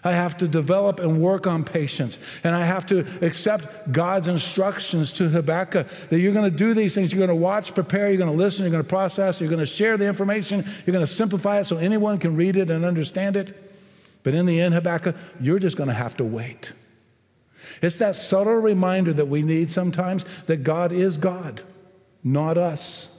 I 0.04 0.14
have 0.14 0.38
to 0.40 0.48
develop 0.48 1.00
and 1.00 1.22
work 1.22 1.48
on 1.48 1.64
patience. 1.64 2.18
And 2.44 2.56
I 2.56 2.66
have 2.66 2.86
to 2.88 3.06
accept 3.26 3.92
God's 3.92 4.28
instructions 4.28 5.14
to 5.14 5.30
Habakkuk 5.30 5.88
that 6.10 6.20
you're 6.20 6.34
going 6.34 6.50
to 6.50 6.58
do 6.58 6.74
these 6.74 6.94
things. 6.94 7.14
You're 7.14 7.26
going 7.26 7.30
to 7.30 7.42
watch, 7.42 7.74
prepare, 7.74 8.10
you're 8.10 8.18
going 8.18 8.32
to 8.32 8.38
listen, 8.38 8.64
you're 8.64 8.72
going 8.72 8.84
to 8.84 8.90
process, 8.90 9.40
you're 9.40 9.50
going 9.50 9.60
to 9.60 9.66
share 9.66 9.98
the 9.98 10.06
information, 10.06 10.66
you're 10.86 10.94
going 10.94 11.06
to 11.06 11.12
simplify 11.12 11.60
it 11.60 11.66
so 11.66 11.78
anyone 11.78 12.18
can 12.20 12.36
read 12.36 12.56
it 12.56 12.70
and 12.70 12.84
understand 12.84 13.36
it. 13.36 13.58
But 14.24 14.34
in 14.34 14.46
the 14.46 14.60
end, 14.60 14.74
Habakkuk, 14.74 15.16
you're 15.40 15.60
just 15.60 15.78
going 15.78 15.90
to 15.90 15.94
have 15.94 16.18
to 16.18 16.24
wait. 16.24 16.74
It's 17.82 17.98
that 17.98 18.16
subtle 18.16 18.56
reminder 18.56 19.14
that 19.14 19.28
we 19.28 19.42
need 19.42 19.72
sometimes 19.72 20.26
that 20.48 20.64
God 20.64 20.92
is 20.92 21.18
God, 21.18 21.62
not 22.24 22.58
us. 22.58 23.10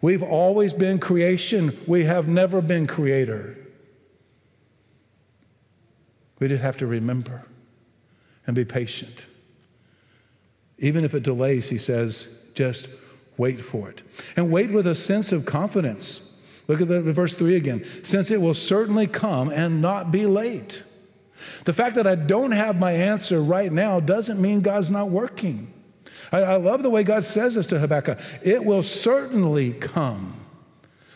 We've 0.00 0.22
always 0.22 0.72
been 0.72 0.98
creation, 0.98 1.76
we 1.86 2.04
have 2.04 2.28
never 2.28 2.60
been 2.60 2.86
creator. 2.86 3.56
We 6.38 6.48
just 6.48 6.62
have 6.62 6.76
to 6.78 6.86
remember 6.86 7.44
and 8.46 8.54
be 8.54 8.64
patient. 8.64 9.26
Even 10.78 11.04
if 11.04 11.14
it 11.14 11.22
delays, 11.22 11.70
he 11.70 11.78
says, 11.78 12.42
just 12.54 12.88
wait 13.36 13.60
for 13.60 13.88
it. 13.88 14.02
And 14.36 14.50
wait 14.50 14.70
with 14.70 14.86
a 14.86 14.94
sense 14.94 15.32
of 15.32 15.46
confidence. 15.46 16.40
Look 16.68 16.80
at 16.80 16.88
the, 16.88 17.00
verse 17.00 17.34
3 17.34 17.56
again. 17.56 17.84
Since 18.02 18.30
it 18.30 18.40
will 18.40 18.54
certainly 18.54 19.06
come 19.06 19.48
and 19.48 19.80
not 19.80 20.10
be 20.10 20.26
late. 20.26 20.82
The 21.64 21.72
fact 21.72 21.96
that 21.96 22.06
I 22.06 22.14
don't 22.14 22.52
have 22.52 22.78
my 22.78 22.92
answer 22.92 23.40
right 23.40 23.72
now 23.72 24.00
doesn't 24.00 24.40
mean 24.40 24.60
God's 24.62 24.90
not 24.90 25.10
working. 25.10 25.72
I, 26.32 26.38
I 26.38 26.56
love 26.56 26.82
the 26.82 26.90
way 26.90 27.04
God 27.04 27.24
says 27.24 27.54
this 27.54 27.66
to 27.68 27.78
Habakkuk 27.78 28.18
it 28.42 28.64
will 28.64 28.82
certainly 28.82 29.72
come 29.72 30.40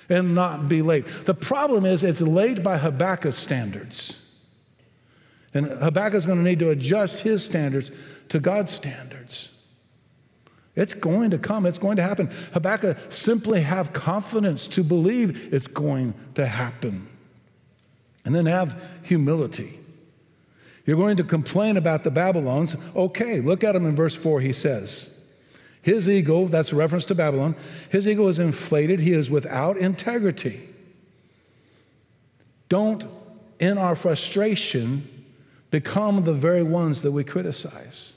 and 0.08 0.34
not 0.34 0.68
be 0.68 0.82
late. 0.82 1.06
The 1.24 1.34
problem 1.34 1.86
is 1.86 2.04
it's 2.04 2.20
late 2.20 2.62
by 2.62 2.78
Habakkuk's 2.78 3.38
standards. 3.38 4.19
And 5.52 5.66
Habakkuk 5.66 6.16
is 6.16 6.26
going 6.26 6.38
to 6.38 6.44
need 6.44 6.60
to 6.60 6.70
adjust 6.70 7.22
his 7.22 7.44
standards 7.44 7.90
to 8.28 8.38
God's 8.38 8.72
standards. 8.72 9.48
It's 10.76 10.94
going 10.94 11.30
to 11.30 11.38
come, 11.38 11.66
it's 11.66 11.78
going 11.78 11.96
to 11.96 12.02
happen. 12.02 12.30
Habakkuk 12.52 12.96
simply 13.08 13.62
have 13.62 13.92
confidence 13.92 14.66
to 14.68 14.84
believe 14.84 15.52
it's 15.52 15.66
going 15.66 16.14
to 16.36 16.46
happen. 16.46 17.08
And 18.24 18.34
then 18.34 18.46
have 18.46 18.80
humility. 19.02 19.78
You're 20.86 20.96
going 20.96 21.16
to 21.16 21.24
complain 21.24 21.76
about 21.76 22.04
the 22.04 22.10
Babylons. 22.10 22.76
Okay, 22.94 23.40
look 23.40 23.64
at 23.64 23.74
him 23.74 23.84
in 23.86 23.96
verse 23.96 24.14
4. 24.14 24.40
He 24.40 24.52
says, 24.52 25.32
His 25.82 26.08
ego, 26.08 26.46
that's 26.46 26.72
a 26.72 26.76
reference 26.76 27.04
to 27.06 27.14
Babylon, 27.14 27.56
his 27.90 28.06
ego 28.06 28.28
is 28.28 28.38
inflated. 28.38 29.00
He 29.00 29.12
is 29.12 29.30
without 29.30 29.76
integrity. 29.76 30.60
Don't, 32.68 33.04
in 33.58 33.76
our 33.76 33.96
frustration, 33.96 35.08
become 35.70 36.24
the 36.24 36.34
very 36.34 36.62
ones 36.62 37.02
that 37.02 37.12
we 37.12 37.24
criticize. 37.24 38.12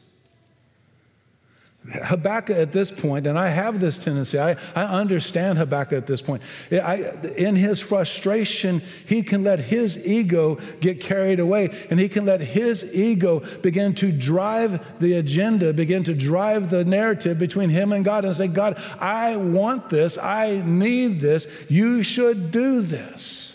Habakkuk 1.85 2.55
at 2.55 2.71
this 2.71 2.91
point, 2.91 3.27
and 3.27 3.37
I 3.37 3.49
have 3.49 3.81
this 3.81 3.97
tendency, 3.97 4.39
I, 4.39 4.55
I 4.73 4.83
understand 4.83 5.57
Habakkuk 5.57 5.97
at 5.97 6.07
this 6.07 6.21
point. 6.21 6.41
I, 6.71 7.11
in 7.35 7.57
his 7.57 7.81
frustration, 7.81 8.81
he 9.05 9.21
can 9.21 9.43
let 9.43 9.59
his 9.59 10.07
ego 10.07 10.55
get 10.79 11.01
carried 11.01 11.41
away, 11.41 11.75
and 11.89 11.99
he 11.99 12.07
can 12.07 12.25
let 12.25 12.39
his 12.39 12.95
ego 12.95 13.41
begin 13.61 13.95
to 13.95 14.13
drive 14.13 14.99
the 14.99 15.15
agenda, 15.15 15.73
begin 15.73 16.05
to 16.05 16.13
drive 16.13 16.69
the 16.69 16.85
narrative 16.85 17.37
between 17.37 17.69
him 17.69 17.91
and 17.91 18.05
God, 18.05 18.23
and 18.23 18.35
say, 18.35 18.47
God, 18.47 18.81
I 18.99 19.35
want 19.35 19.89
this, 19.89 20.17
I 20.17 20.61
need 20.65 21.19
this, 21.19 21.47
you 21.69 22.01
should 22.01 22.51
do 22.51 22.81
this. 22.81 23.49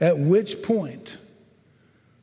At 0.00 0.18
which 0.18 0.62
point, 0.62 1.16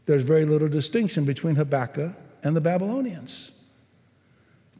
there's 0.05 0.23
very 0.23 0.45
little 0.45 0.67
distinction 0.67 1.25
between 1.25 1.55
Habakkuk 1.55 2.13
and 2.43 2.55
the 2.55 2.61
Babylonians. 2.61 3.51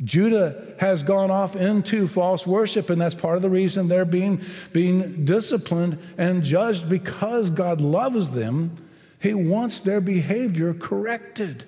Judah 0.03 0.75
has 0.79 1.03
gone 1.03 1.31
off 1.31 1.55
into 1.55 2.07
false 2.07 2.45
worship, 2.45 2.89
and 2.89 2.99
that's 2.99 3.15
part 3.15 3.37
of 3.37 3.41
the 3.41 3.49
reason 3.49 3.87
they're 3.87 4.03
being, 4.03 4.41
being 4.73 5.23
disciplined 5.23 5.97
and 6.17 6.43
judged 6.43 6.89
because 6.89 7.49
God 7.49 7.79
loves 7.79 8.31
them. 8.31 8.75
He 9.21 9.33
wants 9.33 9.79
their 9.79 10.01
behavior 10.01 10.73
corrected. 10.73 11.63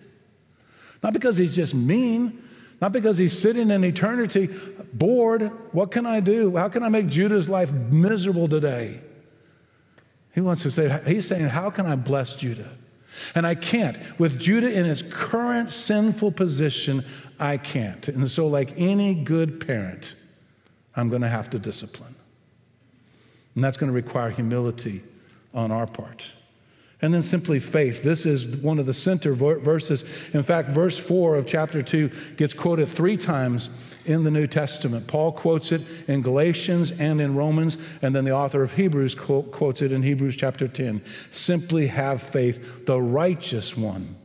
Not 1.01 1.13
because 1.13 1.37
he's 1.37 1.55
just 1.55 1.73
mean, 1.73 2.43
not 2.81 2.91
because 2.91 3.17
he's 3.17 3.37
sitting 3.37 3.71
in 3.71 3.83
eternity 3.83 4.49
bored. 4.93 5.43
What 5.71 5.91
can 5.91 6.05
I 6.05 6.19
do? 6.19 6.57
How 6.57 6.67
can 6.67 6.83
I 6.83 6.89
make 6.89 7.07
Judah's 7.07 7.47
life 7.47 7.71
miserable 7.71 8.47
today? 8.47 8.99
He 10.35 10.41
wants 10.41 10.63
to 10.63 10.71
say, 10.71 11.01
he's 11.07 11.25
saying, 11.25 11.47
How 11.47 11.69
can 11.69 11.85
I 11.85 11.95
bless 11.95 12.35
Judah? 12.35 12.69
And 13.35 13.45
I 13.45 13.55
can't. 13.55 13.97
With 14.19 14.39
Judah 14.39 14.71
in 14.71 14.85
his 14.85 15.01
current 15.01 15.71
sinful 15.71 16.31
position, 16.33 17.03
I 17.39 17.57
can't. 17.57 18.07
And 18.07 18.29
so, 18.29 18.47
like 18.47 18.73
any 18.77 19.13
good 19.13 19.65
parent, 19.65 20.15
I'm 20.95 21.09
going 21.09 21.21
to 21.21 21.27
have 21.27 21.49
to 21.51 21.59
discipline. 21.59 22.15
And 23.55 23.63
that's 23.63 23.77
going 23.77 23.91
to 23.91 23.95
require 23.95 24.29
humility 24.29 25.03
on 25.53 25.71
our 25.71 25.87
part. 25.87 26.31
And 26.99 27.13
then 27.13 27.21
simply 27.21 27.59
faith. 27.59 28.01
This 28.01 28.25
is 28.25 28.57
one 28.57 28.79
of 28.79 28.87
the 28.87 28.93
center 28.93 29.35
verses. 29.35 30.03
In 30.33 30.41
fact, 30.41 30.69
verse 30.69 30.97
4 30.97 31.35
of 31.35 31.45
chapter 31.45 31.83
2 31.83 32.09
gets 32.37 32.55
quoted 32.55 32.87
three 32.87 33.17
times 33.17 33.69
in 34.07 34.23
the 34.23 34.31
New 34.31 34.47
Testament. 34.47 35.05
Paul 35.05 35.31
quotes 35.31 35.71
it 35.71 35.83
in 36.07 36.23
Galatians 36.23 36.91
and 36.91 37.21
in 37.21 37.35
Romans, 37.35 37.77
and 38.01 38.15
then 38.15 38.23
the 38.23 38.31
author 38.31 38.63
of 38.63 38.73
Hebrews 38.73 39.13
quotes 39.13 39.83
it 39.83 39.91
in 39.91 40.01
Hebrews 40.01 40.37
chapter 40.37 40.67
10. 40.67 41.03
Simply 41.29 41.85
have 41.87 42.21
faith. 42.21 42.87
The 42.87 42.99
righteous 42.99 43.77
one 43.77 44.15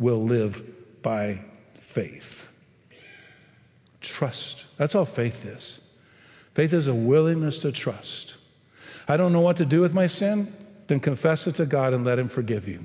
will 0.00 0.22
live 0.22 0.64
by 1.02 1.40
faith. 1.74 2.52
Trust. 4.00 4.64
That's 4.78 4.96
all 4.96 5.04
faith 5.04 5.44
is. 5.46 5.92
Faith 6.54 6.72
is 6.72 6.88
a 6.88 6.94
willingness 6.94 7.60
to 7.60 7.70
trust. 7.70 8.34
I 9.06 9.16
don't 9.16 9.32
know 9.32 9.42
what 9.42 9.56
to 9.58 9.64
do 9.64 9.80
with 9.80 9.94
my 9.94 10.08
sin, 10.08 10.52
then 10.86 11.00
confess 11.00 11.46
it 11.46 11.56
to 11.56 11.66
God 11.66 11.92
and 11.92 12.04
let 12.04 12.18
Him 12.18 12.28
forgive 12.28 12.68
you. 12.68 12.80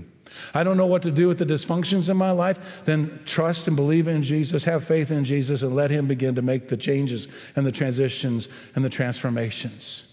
I 0.54 0.64
don't 0.64 0.78
know 0.78 0.86
what 0.86 1.02
to 1.04 1.12
do 1.12 1.28
with 1.28 1.40
the 1.40 1.46
dysfunctions 1.46 2.10
in 2.10 2.18
my 2.18 2.32
life, 2.32 2.86
then 2.86 3.20
trust 3.26 3.68
and 3.68 3.76
believe 3.76 4.08
in 4.08 4.24
Jesus, 4.24 4.64
have 4.64 4.84
faith 4.84 5.12
in 5.12 5.26
Jesus, 5.26 5.62
and 5.62 5.76
let 5.76 5.92
Him 5.92 6.08
begin 6.08 6.36
to 6.36 6.42
make 6.42 6.70
the 6.70 6.78
changes 6.78 7.28
and 7.56 7.66
the 7.66 7.72
transitions 7.72 8.48
and 8.76 8.84
the 8.84 8.90
transformations. 8.90 10.08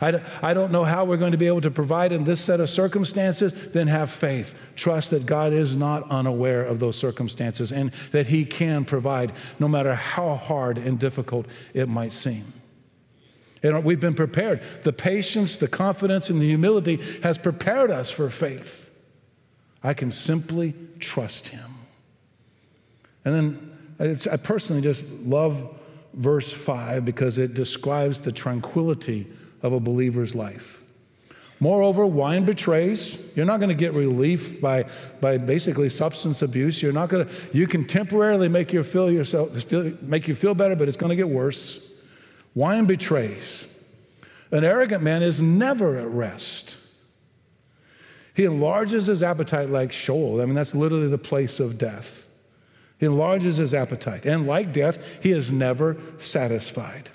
I, 0.00 0.20
I 0.42 0.54
don't 0.54 0.72
know 0.72 0.84
how 0.84 1.04
we're 1.04 1.16
going 1.16 1.32
to 1.32 1.38
be 1.38 1.46
able 1.46 1.62
to 1.62 1.70
provide 1.70 2.12
in 2.12 2.24
this 2.24 2.40
set 2.40 2.60
of 2.60 2.68
circumstances, 2.68 3.72
then 3.72 3.86
have 3.88 4.10
faith. 4.10 4.72
Trust 4.76 5.10
that 5.10 5.26
God 5.26 5.52
is 5.52 5.74
not 5.74 6.10
unaware 6.10 6.64
of 6.64 6.80
those 6.80 6.96
circumstances 6.96 7.72
and 7.72 7.92
that 8.12 8.26
He 8.26 8.44
can 8.44 8.84
provide 8.84 9.32
no 9.58 9.68
matter 9.68 9.94
how 9.94 10.34
hard 10.36 10.78
and 10.78 10.98
difficult 10.98 11.46
it 11.72 11.88
might 11.88 12.12
seem. 12.12 12.44
And 13.74 13.84
we've 13.84 14.00
been 14.00 14.14
prepared. 14.14 14.62
The 14.84 14.92
patience, 14.92 15.56
the 15.56 15.68
confidence, 15.68 16.30
and 16.30 16.40
the 16.40 16.46
humility 16.46 16.96
has 17.22 17.38
prepared 17.38 17.90
us 17.90 18.10
for 18.10 18.30
faith. 18.30 18.90
I 19.82 19.94
can 19.94 20.12
simply 20.12 20.74
trust 21.00 21.48
him. 21.48 21.70
And 23.24 23.34
then 23.34 24.18
I 24.30 24.36
personally 24.36 24.82
just 24.82 25.04
love 25.22 25.74
verse 26.14 26.52
5 26.52 27.04
because 27.04 27.38
it 27.38 27.54
describes 27.54 28.20
the 28.20 28.32
tranquility 28.32 29.26
of 29.62 29.72
a 29.72 29.80
believer's 29.80 30.34
life. 30.34 30.82
Moreover, 31.58 32.04
wine 32.04 32.44
betrays. 32.44 33.34
You're 33.36 33.46
not 33.46 33.60
going 33.60 33.70
to 33.70 33.74
get 33.74 33.94
relief 33.94 34.60
by, 34.60 34.84
by 35.20 35.38
basically 35.38 35.88
substance 35.88 36.42
abuse. 36.42 36.82
You're 36.82 36.92
not 36.92 37.08
going 37.08 37.26
to, 37.26 37.34
you 37.52 37.66
can 37.66 37.86
temporarily 37.86 38.48
make 38.48 38.72
you 38.72 38.82
feel 38.82 39.10
yourself, 39.10 39.58
feel, 39.62 39.92
make 40.02 40.28
you 40.28 40.34
feel 40.34 40.54
better, 40.54 40.76
but 40.76 40.88
it's 40.88 40.98
going 40.98 41.10
to 41.10 41.16
get 41.16 41.28
worse. 41.28 41.85
Wine 42.56 42.86
betrays. 42.86 43.84
An 44.50 44.64
arrogant 44.64 45.02
man 45.02 45.22
is 45.22 45.42
never 45.42 45.98
at 45.98 46.08
rest. 46.08 46.78
He 48.34 48.44
enlarges 48.44 49.06
his 49.06 49.22
appetite 49.22 49.68
like 49.68 49.92
Sheol. 49.92 50.40
I 50.40 50.46
mean, 50.46 50.54
that's 50.54 50.74
literally 50.74 51.08
the 51.08 51.18
place 51.18 51.60
of 51.60 51.76
death. 51.76 52.26
He 52.98 53.04
enlarges 53.04 53.58
his 53.58 53.74
appetite. 53.74 54.24
And 54.24 54.46
like 54.46 54.72
death, 54.72 55.22
he 55.22 55.32
is 55.32 55.52
never 55.52 55.98
satisfied. 56.16 57.10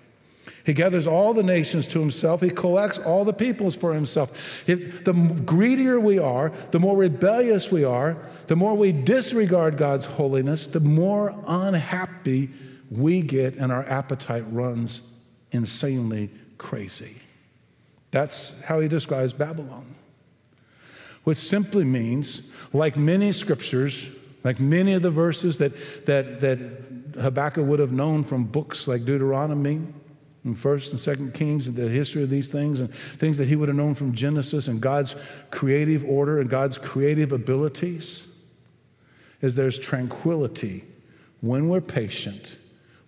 He 0.63 0.73
gathers 0.73 1.07
all 1.07 1.33
the 1.33 1.41
nations 1.41 1.87
to 1.87 1.99
himself. 1.99 2.41
He 2.41 2.51
collects 2.51 2.99
all 2.99 3.25
the 3.25 3.33
peoples 3.33 3.75
for 3.75 3.95
himself. 3.95 4.69
If 4.69 5.05
the 5.05 5.13
greedier 5.13 5.99
we 5.99 6.19
are, 6.19 6.51
the 6.69 6.79
more 6.79 6.95
rebellious 6.95 7.71
we 7.71 7.83
are, 7.83 8.15
the 8.45 8.55
more 8.55 8.75
we 8.75 8.91
disregard 8.91 9.75
God's 9.75 10.05
holiness, 10.05 10.67
the 10.67 10.79
more 10.79 11.33
unhappy 11.47 12.51
we 12.91 13.21
get, 13.21 13.55
and 13.55 13.71
our 13.71 13.87
appetite 13.87 14.43
runs 14.51 15.10
insanely 15.51 16.29
crazy. 16.57 17.17
That's 18.11 18.59
how 18.61 18.79
he 18.79 18.87
describes 18.87 19.33
Babylon 19.33 19.95
which 21.23 21.37
simply 21.37 21.85
means, 21.85 22.51
like 22.73 22.97
many 22.97 23.31
scriptures, 23.31 24.07
like 24.43 24.59
many 24.59 24.93
of 24.93 25.01
the 25.01 25.11
verses 25.11 25.57
that, 25.59 26.05
that, 26.05 26.41
that 26.41 26.59
Habakkuk 27.19 27.65
would 27.65 27.79
have 27.79 27.91
known 27.91 28.23
from 28.23 28.45
books 28.45 28.87
like 28.87 29.05
Deuteronomy 29.05 29.81
and 30.43 30.57
First 30.57 30.91
and 30.91 30.99
Second 30.99 31.35
Kings 31.35 31.67
and 31.67 31.75
the 31.75 31.89
history 31.89 32.23
of 32.23 32.31
these 32.31 32.47
things 32.47 32.79
and 32.79 32.91
things 32.91 33.37
that 33.37 33.47
he 33.47 33.55
would 33.55 33.69
have 33.69 33.77
known 33.77 33.93
from 33.93 34.13
Genesis 34.13 34.67
and 34.67 34.81
God's 34.81 35.15
creative 35.51 36.03
order 36.03 36.39
and 36.39 36.49
God's 36.49 36.79
creative 36.79 37.31
abilities, 37.31 38.27
is 39.41 39.55
there's 39.55 39.77
tranquility 39.77 40.83
when 41.41 41.69
we're 41.69 41.81
patient, 41.81 42.55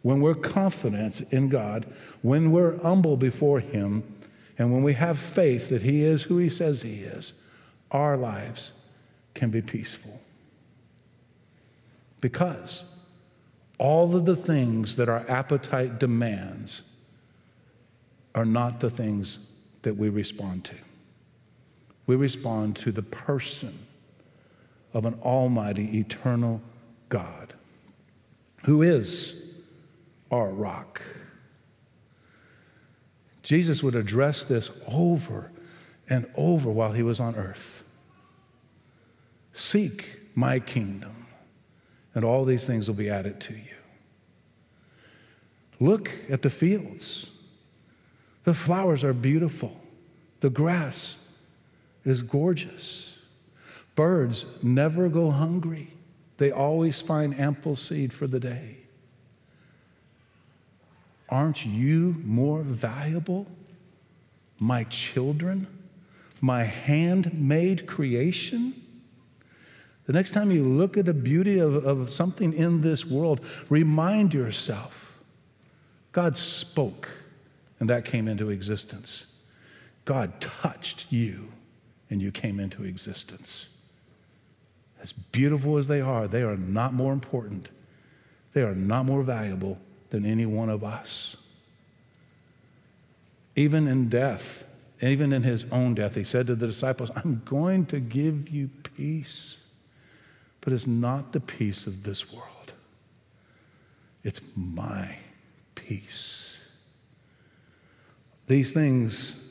when 0.03 0.21
we're 0.21 0.35
confident 0.35 1.21
in 1.33 1.49
God, 1.49 1.85
when 2.21 2.51
we're 2.51 2.77
humble 2.81 3.17
before 3.17 3.59
Him, 3.59 4.03
and 4.57 4.71
when 4.71 4.83
we 4.83 4.93
have 4.93 5.17
faith 5.17 5.69
that 5.69 5.81
He 5.81 6.03
is 6.03 6.23
who 6.23 6.37
He 6.37 6.49
says 6.49 6.83
He 6.83 6.99
is 6.99 7.33
our 7.89 8.17
lives 8.17 8.71
can 9.33 9.49
be 9.49 9.61
peaceful. 9.61 10.19
Because 12.21 12.83
all 13.77 14.15
of 14.15 14.25
the 14.25 14.35
things 14.35 14.95
that 14.95 15.09
our 15.09 15.29
appetite 15.29 15.99
demands 15.99 16.91
are 18.35 18.45
not 18.45 18.79
the 18.79 18.89
things 18.89 19.39
that 19.83 19.95
we 19.95 20.09
respond 20.09 20.63
to. 20.65 20.75
We 22.07 22.15
respond 22.15 22.75
to 22.77 22.91
the 22.91 23.03
person 23.03 23.77
of 24.93 25.05
an 25.05 25.15
almighty, 25.21 25.99
eternal 25.99 26.61
God 27.09 27.53
who 28.63 28.81
is 28.81 29.42
our 30.33 30.49
rock. 30.49 31.01
Jesus 33.43 33.83
would 33.83 33.95
address 33.95 34.43
this 34.43 34.71
over 34.91 35.51
and 36.09 36.25
over 36.35 36.71
while 36.71 36.93
he 36.93 37.03
was 37.03 37.19
on 37.19 37.35
earth. 37.35 37.83
Seek 39.51 40.19
my 40.33 40.59
kingdom, 40.59 41.27
and 42.15 42.25
all 42.25 42.45
these 42.45 42.65
things 42.65 42.87
will 42.87 42.95
be 42.95 43.09
added 43.09 43.39
to 43.41 43.53
you. 43.53 43.75
Look 45.79 46.09
at 46.29 46.41
the 46.41 46.49
fields. 46.49 47.29
The 48.43 48.55
flowers 48.55 49.03
are 49.03 49.13
beautiful, 49.13 49.79
the 50.39 50.49
grass 50.49 51.35
is 52.03 52.21
gorgeous. 52.23 53.19
Birds 53.95 54.63
never 54.63 55.07
go 55.07 55.29
hungry, 55.29 55.93
they 56.37 56.49
always 56.51 57.01
find 57.01 57.39
ample 57.39 57.75
seed 57.75 58.11
for 58.11 58.25
the 58.25 58.39
day. 58.39 58.82
Aren't 61.33 61.65
you 61.65 62.21
more 62.23 62.61
valuable, 62.61 63.47
my 64.59 64.83
children, 64.83 65.65
my 66.39 66.61
handmade 66.61 67.87
creation. 67.87 68.75
The 70.05 70.13
next 70.13 70.29
time 70.29 70.51
you 70.51 70.63
look 70.63 70.95
at 70.95 71.07
the 71.07 71.13
beauty 71.15 71.57
of, 71.57 71.83
of 71.87 72.11
something 72.11 72.53
in 72.53 72.81
this 72.81 73.03
world, 73.03 73.41
remind 73.67 74.31
yourself 74.31 75.23
God 76.11 76.37
spoke 76.37 77.09
and 77.79 77.89
that 77.89 78.05
came 78.05 78.27
into 78.27 78.51
existence. 78.51 79.25
God 80.05 80.39
touched 80.39 81.11
you 81.11 81.51
and 82.11 82.21
you 82.21 82.31
came 82.31 82.59
into 82.59 82.83
existence. 82.83 83.75
As 85.01 85.11
beautiful 85.13 85.79
as 85.79 85.87
they 85.87 85.99
are, 85.99 86.27
they 86.27 86.43
are 86.43 86.57
not 86.57 86.93
more 86.93 87.11
important. 87.11 87.69
They 88.53 88.61
are 88.61 88.75
not 88.75 89.07
more 89.07 89.23
valuable 89.23 89.79
than 90.13 90.27
any 90.27 90.45
one 90.45 90.69
of 90.69 90.83
us. 90.83 91.35
Even 93.55 93.87
in 93.87 94.09
death, 94.09 94.63
even 95.01 95.33
in 95.33 95.41
his 95.41 95.65
own 95.71 95.95
death, 95.95 96.13
he 96.13 96.23
said 96.23 96.45
to 96.45 96.55
the 96.55 96.67
disciples, 96.67 97.09
I'm 97.15 97.41
going 97.45 97.87
to 97.87 97.99
give 97.99 98.47
you 98.47 98.69
peace, 98.95 99.65
but 100.61 100.71
it's 100.71 100.85
not 100.85 101.31
the 101.31 101.39
peace 101.39 101.87
of 101.87 102.03
this 102.03 102.31
world. 102.31 102.73
It's 104.23 104.39
my 104.55 105.17
peace. 105.73 106.59
These 108.45 108.71
things 108.71 109.42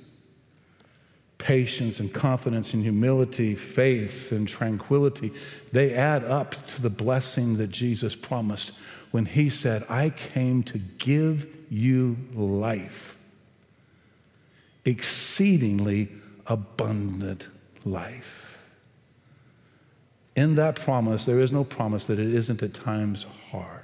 patience 1.43 1.99
and 1.99 2.13
confidence 2.13 2.73
and 2.73 2.85
humility, 2.85 3.57
faith 3.57 4.31
and 4.31 4.49
tranquility, 4.49 5.33
they 5.73 5.93
add 5.93 6.25
up 6.25 6.55
to 6.69 6.81
the 6.81 6.91
blessing 6.91 7.57
that 7.57 7.69
Jesus 7.69 8.15
promised 8.15 8.79
when 9.11 9.27
he 9.27 9.49
said, 9.49 9.85
I 9.91 10.11
came 10.11 10.63
to 10.65 10.79
give 10.79 11.47
you 11.69 12.17
life, 12.33 13.19
exceedingly 14.85 16.11
abundant 16.47 17.49
life. 17.85 18.65
In 20.37 20.55
that 20.55 20.77
promise, 20.77 21.25
there 21.25 21.41
is 21.41 21.51
no 21.51 21.65
promise 21.65 22.07
that 22.07 22.19
it 22.19 22.33
isn't 22.33 22.63
at 22.63 22.73
times 22.73 23.27
hard. 23.51 23.81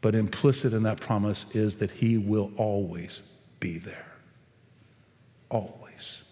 But 0.00 0.16
implicit 0.16 0.72
in 0.72 0.82
that 0.82 0.98
promise 0.98 1.46
is 1.54 1.76
that 1.76 1.92
he 1.92 2.18
will 2.18 2.50
always 2.56 3.38
be 3.60 3.78
there. 3.78 4.12
Always 5.48 5.81
families. 5.92 6.31